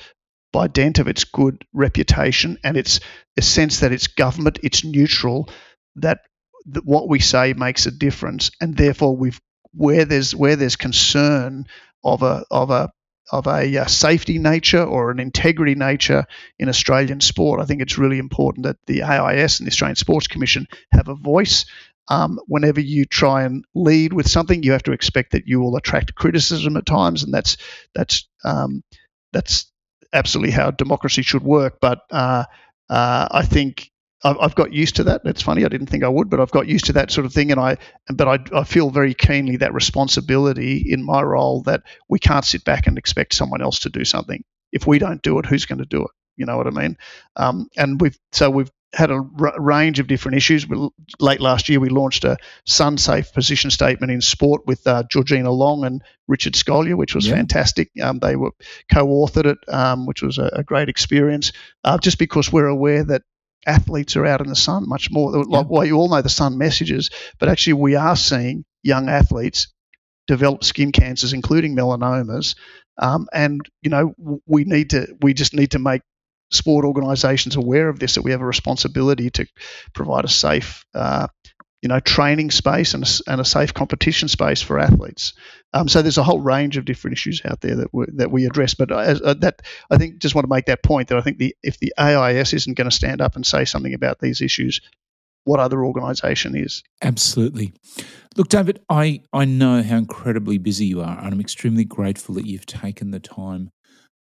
by 0.52 0.68
dint 0.68 1.00
of 1.00 1.08
its 1.08 1.24
good 1.24 1.66
reputation 1.74 2.58
and 2.64 2.78
its 2.78 3.00
sense 3.40 3.82
that 3.82 3.92
it's 3.92 4.08
government, 4.08 4.60
it's 4.64 4.84
neutral, 4.84 5.50
that, 5.96 6.20
that 6.66 6.86
what 6.86 7.08
we 7.08 7.20
say 7.20 7.54
makes 7.54 7.86
a 7.86 7.92
difference, 7.92 8.52
and 8.60 8.76
therefore 8.76 9.16
we've 9.16 9.40
where 9.72 10.06
there's 10.06 10.36
where 10.36 10.56
there's 10.56 10.76
concern 10.76 11.66
of 12.04 12.24
a 12.24 12.44
of 12.50 12.72
a 12.72 12.92
of 13.32 13.48
a 13.48 13.78
uh, 13.78 13.86
safety 13.86 14.40
nature 14.40 14.84
or 14.84 15.12
an 15.12 15.20
integrity 15.20 15.76
nature 15.76 16.26
in 16.58 16.68
Australian 16.68 17.22
sport, 17.22 17.62
I 17.62 17.66
think 17.66 17.82
it's 17.82 17.98
really 17.98 18.18
important 18.18 18.66
that 18.66 18.78
the 18.88 19.04
AIS 19.04 19.60
and 19.60 19.68
the 19.68 19.72
Australian 19.72 19.96
Sports 19.96 20.28
Commission 20.28 20.68
have 20.92 21.08
a 21.08 21.16
voice. 21.16 21.66
Um, 22.08 22.40
whenever 22.48 22.80
you 22.80 23.06
try 23.06 23.44
and 23.44 23.64
lead 23.76 24.14
with 24.14 24.28
something, 24.28 24.64
you 24.64 24.72
have 24.72 24.84
to 24.84 24.94
expect 24.94 25.34
that 25.34 25.48
you 25.48 25.60
will 25.60 25.76
attract 25.76 26.16
criticism 26.16 26.76
at 26.76 26.88
times, 26.88 27.22
and 27.22 27.32
that's 27.32 27.58
that's 27.94 28.28
um, 28.44 28.84
that's 29.32 29.72
absolutely 30.14 30.52
how 30.52 30.72
democracy 30.72 31.22
should 31.22 31.44
work. 31.44 31.78
But 31.82 32.02
uh, 32.12 32.46
uh, 32.90 33.28
I 33.32 33.46
think 33.46 33.92
I've 34.24 34.56
got 34.56 34.74
used 34.74 34.98
to 34.98 35.06
that. 35.06 35.22
It's 35.24 35.42
funny, 35.42 35.64
I 35.64 35.70
didn't 35.70 35.88
think 35.88 36.04
I 36.04 36.10
would, 36.10 36.30
but 36.30 36.42
I've 36.42 36.52
got 36.52 36.68
used 36.68 36.86
to 36.86 36.94
that 36.94 37.10
sort 37.10 37.26
of 37.26 37.34
thing, 37.34 37.52
and 37.52 37.60
I, 37.60 37.78
but 38.14 38.28
I, 38.28 38.60
I, 38.60 38.64
feel 38.66 38.90
very 38.90 39.14
keenly 39.14 39.58
that 39.58 39.74
responsibility 39.74 40.84
in 40.86 41.06
my 41.06 41.22
role 41.22 41.62
that 41.64 41.84
we 42.10 42.20
can't 42.20 42.44
sit 42.44 42.66
back 42.66 42.86
and 42.86 42.98
expect 42.98 43.34
someone 43.34 43.62
else 43.62 43.80
to 43.80 43.90
do 43.90 44.04
something. 44.04 44.44
If 44.74 44.86
we 44.86 45.00
don't 45.00 45.22
do 45.22 45.40
it, 45.40 45.46
who's 45.46 45.66
going 45.66 45.80
to 45.80 45.86
do 45.86 46.04
it? 46.04 46.12
You 46.36 46.46
know 46.46 46.58
what 46.58 46.68
I 46.68 46.72
mean? 46.72 46.98
Um, 47.38 47.70
and 47.78 48.00
we've 48.02 48.18
so 48.34 48.50
we've 48.50 48.72
had 48.94 49.12
a 49.12 49.22
r- 49.40 49.62
range 49.62 50.00
of 50.00 50.08
different 50.08 50.38
issues. 50.38 50.68
We, 50.68 50.90
late 51.20 51.42
last 51.42 51.70
year, 51.70 51.80
we 51.80 51.90
launched 51.90 52.24
a 52.24 52.38
sun 52.66 52.98
safe 52.98 53.34
position 53.34 53.70
statement 53.70 54.12
in 54.12 54.22
sport 54.22 54.66
with 54.66 54.86
uh, 54.88 55.04
Georgina 55.10 55.52
Long 55.52 55.86
and 55.86 56.02
Richard 56.28 56.54
Scolyer, 56.54 56.96
which 56.96 57.16
was 57.16 57.28
yeah. 57.28 57.36
fantastic. 57.36 57.92
Um, 58.02 58.20
they 58.20 58.36
were 58.36 58.52
co-authored 58.92 59.46
it, 59.46 59.58
um, 59.68 60.06
which 60.06 60.22
was 60.22 60.38
a, 60.38 60.50
a 60.54 60.64
great 60.64 60.90
experience. 60.90 61.52
Uh, 61.84 61.98
just 61.98 62.18
because 62.18 62.52
we're 62.52 62.68
aware 62.68 63.04
that 63.04 63.22
athletes 63.68 64.16
are 64.16 64.26
out 64.26 64.42
in 64.42 64.48
the 64.48 64.56
sun 64.56 64.88
much 64.88 65.12
more. 65.12 65.44
Like, 65.44 65.70
well, 65.70 65.86
you 65.86 65.96
all 65.96 66.10
know 66.10 66.22
the 66.22 66.30
sun 66.30 66.58
messages, 66.58 67.10
but 67.40 67.50
actually, 67.50 67.74
we 67.74 67.96
are 67.96 68.16
seeing 68.16 68.66
young 68.84 69.10
athletes 69.10 69.68
develop 70.28 70.64
skin 70.64 70.92
cancers, 70.92 71.34
including 71.34 71.76
melanomas. 71.76 72.56
Um, 72.98 73.28
and 73.34 73.62
you 73.82 73.90
know, 73.90 74.14
we 74.46 74.64
need 74.66 74.92
to, 74.92 75.08
we 75.22 75.34
just 75.34 75.54
need 75.54 75.72
to 75.72 75.80
make 75.80 76.02
sport 76.52 76.86
organisations 76.86 77.56
aware 77.56 77.90
of 77.90 78.00
this 78.00 78.16
that 78.16 78.24
we 78.24 78.32
have 78.32 78.42
a 78.42 78.46
responsibility 78.46 79.30
to 79.30 79.46
provide 79.94 80.26
a 80.26 80.30
safe, 80.30 80.86
uh, 80.94 81.28
you 81.82 81.90
know, 81.90 82.00
training 82.00 82.52
space 82.52 82.94
and 82.94 83.04
a, 83.04 83.32
and 83.32 83.42
a 83.42 83.46
safe 83.46 83.74
competition 83.74 84.28
space 84.28 84.62
for 84.62 84.80
athletes. 84.80 85.34
Um, 85.74 85.88
so 85.88 86.02
there's 86.02 86.18
a 86.18 86.24
whole 86.24 86.42
range 86.42 86.78
of 86.78 86.86
different 86.86 87.14
issues 87.14 87.42
out 87.46 87.62
there 87.62 87.78
that 87.78 87.94
we, 87.94 88.06
that 88.16 88.32
we 88.32 88.46
address. 88.46 88.74
But 88.74 88.92
as, 88.92 89.22
uh, 89.22 89.36
that 89.36 89.62
I 89.90 89.98
think 89.98 90.18
just 90.20 90.36
want 90.36 90.46
to 90.46 90.54
make 90.54 90.66
that 90.66 90.84
point 90.84 91.10
that 91.10 91.18
I 91.18 91.22
think 91.22 91.38
the 91.38 91.56
if 91.64 91.80
the 91.80 91.94
AIS 91.98 92.54
isn't 92.54 92.78
going 92.78 92.90
to 92.90 92.96
stand 92.96 93.22
up 93.22 93.36
and 93.36 93.46
say 93.46 93.66
something 93.66 93.94
about 93.94 94.20
these 94.20 94.42
issues, 94.42 94.82
what 95.44 95.60
other 95.60 95.84
organisation 95.84 96.56
is? 96.56 96.84
Absolutely. 97.02 97.74
Look, 98.36 98.50
David, 98.50 98.82
I, 98.90 99.22
I 99.34 99.46
know 99.46 99.82
how 99.82 99.98
incredibly 99.98 100.58
busy 100.58 100.86
you 100.86 101.02
are, 101.02 101.18
and 101.18 101.34
I'm 101.34 101.42
extremely 101.42 101.86
grateful 101.86 102.36
that 102.36 102.46
you've 102.46 102.66
taken 102.66 103.12
the 103.12 103.20
time 103.20 103.72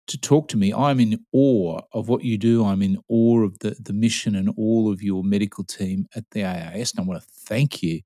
to 0.09 0.19
talk 0.19 0.49
to 0.49 0.57
me. 0.57 0.73
I'm 0.75 1.01
in 1.01 1.25
awe 1.33 1.81
of 1.93 2.09
what 2.09 2.25
you 2.25 2.37
do. 2.37 2.65
I'm 2.65 2.83
in 2.83 2.99
awe 3.09 3.45
of 3.45 3.59
the, 3.61 3.77
the 3.81 3.93
mission 3.93 4.35
and 4.35 4.53
all 4.57 4.91
of 4.91 5.03
your 5.03 5.23
medical 5.23 5.65
team 5.65 6.07
at 6.17 6.25
the 6.31 6.45
AIS. 6.45 6.93
And 6.93 7.01
I 7.01 7.03
want 7.05 7.23
to 7.23 7.29
thank 7.47 7.83
you 7.83 8.01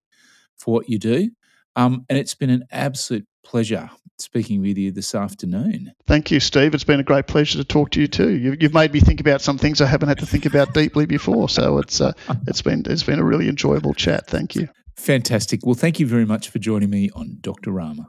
for 0.59 0.75
what 0.75 0.89
you 0.89 0.99
do. 0.99 1.31
Um, 1.75 2.05
and 2.09 2.19
it's 2.19 2.35
been 2.35 2.51
an 2.51 2.65
absolute 2.71 3.27
pleasure 3.45 3.91
speaking 4.19 4.61
with 4.61 4.79
you 4.79 4.93
this 4.93 5.15
afternoon. 5.15 5.93
Thank 6.07 6.31
you, 6.31 6.39
Steve. 6.39 6.75
It's 6.75 6.85
been 6.85 7.01
a 7.01 7.05
great 7.05 7.27
pleasure 7.27 7.59
to 7.59 7.65
talk 7.65 7.91
to 7.93 8.01
you 8.01 8.07
too. 8.07 8.31
You, 8.31 8.57
have 8.61 8.75
made 8.75 8.93
me 8.93 9.01
think 9.01 9.21
about 9.21 9.41
some 9.41 9.59
things 9.59 9.81
I 9.81 9.87
haven't 9.87 10.09
had 10.09 10.19
to 10.19 10.27
think 10.27 10.47
about 10.47 10.75
deeply 10.75 11.07
before. 11.07 11.49
So 11.49 11.79
it's 11.79 12.01
uh, 12.01 12.13
it's 12.47 12.63
been 12.63 12.85
it's 12.87 13.03
been 13.03 13.19
a 13.19 13.25
really 13.25 13.49
enjoyable 13.49 13.95
chat. 13.95 14.27
Thank 14.27 14.55
you. 14.55 14.69
Fantastic. 14.97 15.61
Well, 15.65 15.75
thank 15.75 15.99
you 15.99 16.07
very 16.07 16.27
much 16.27 16.51
for 16.51 16.59
joining 16.59 16.91
me 16.91 17.11
on 17.15 17.39
Doctorama. 17.41 18.07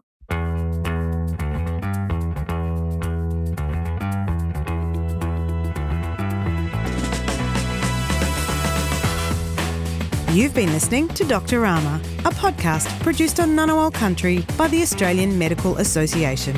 You've 10.34 10.56
been 10.56 10.72
listening 10.72 11.10
to 11.10 11.24
Doctorama, 11.26 12.00
a 12.26 12.32
podcast 12.32 12.88
produced 13.04 13.40
on 13.40 13.50
Ngunnawal 13.50 13.94
country 13.94 14.44
by 14.58 14.68
the 14.68 14.82
Australian 14.82 15.38
Medical 15.38 15.78
Association. 15.78 16.56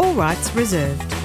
All 0.00 0.14
rights 0.14 0.52
reserved. 0.56 1.23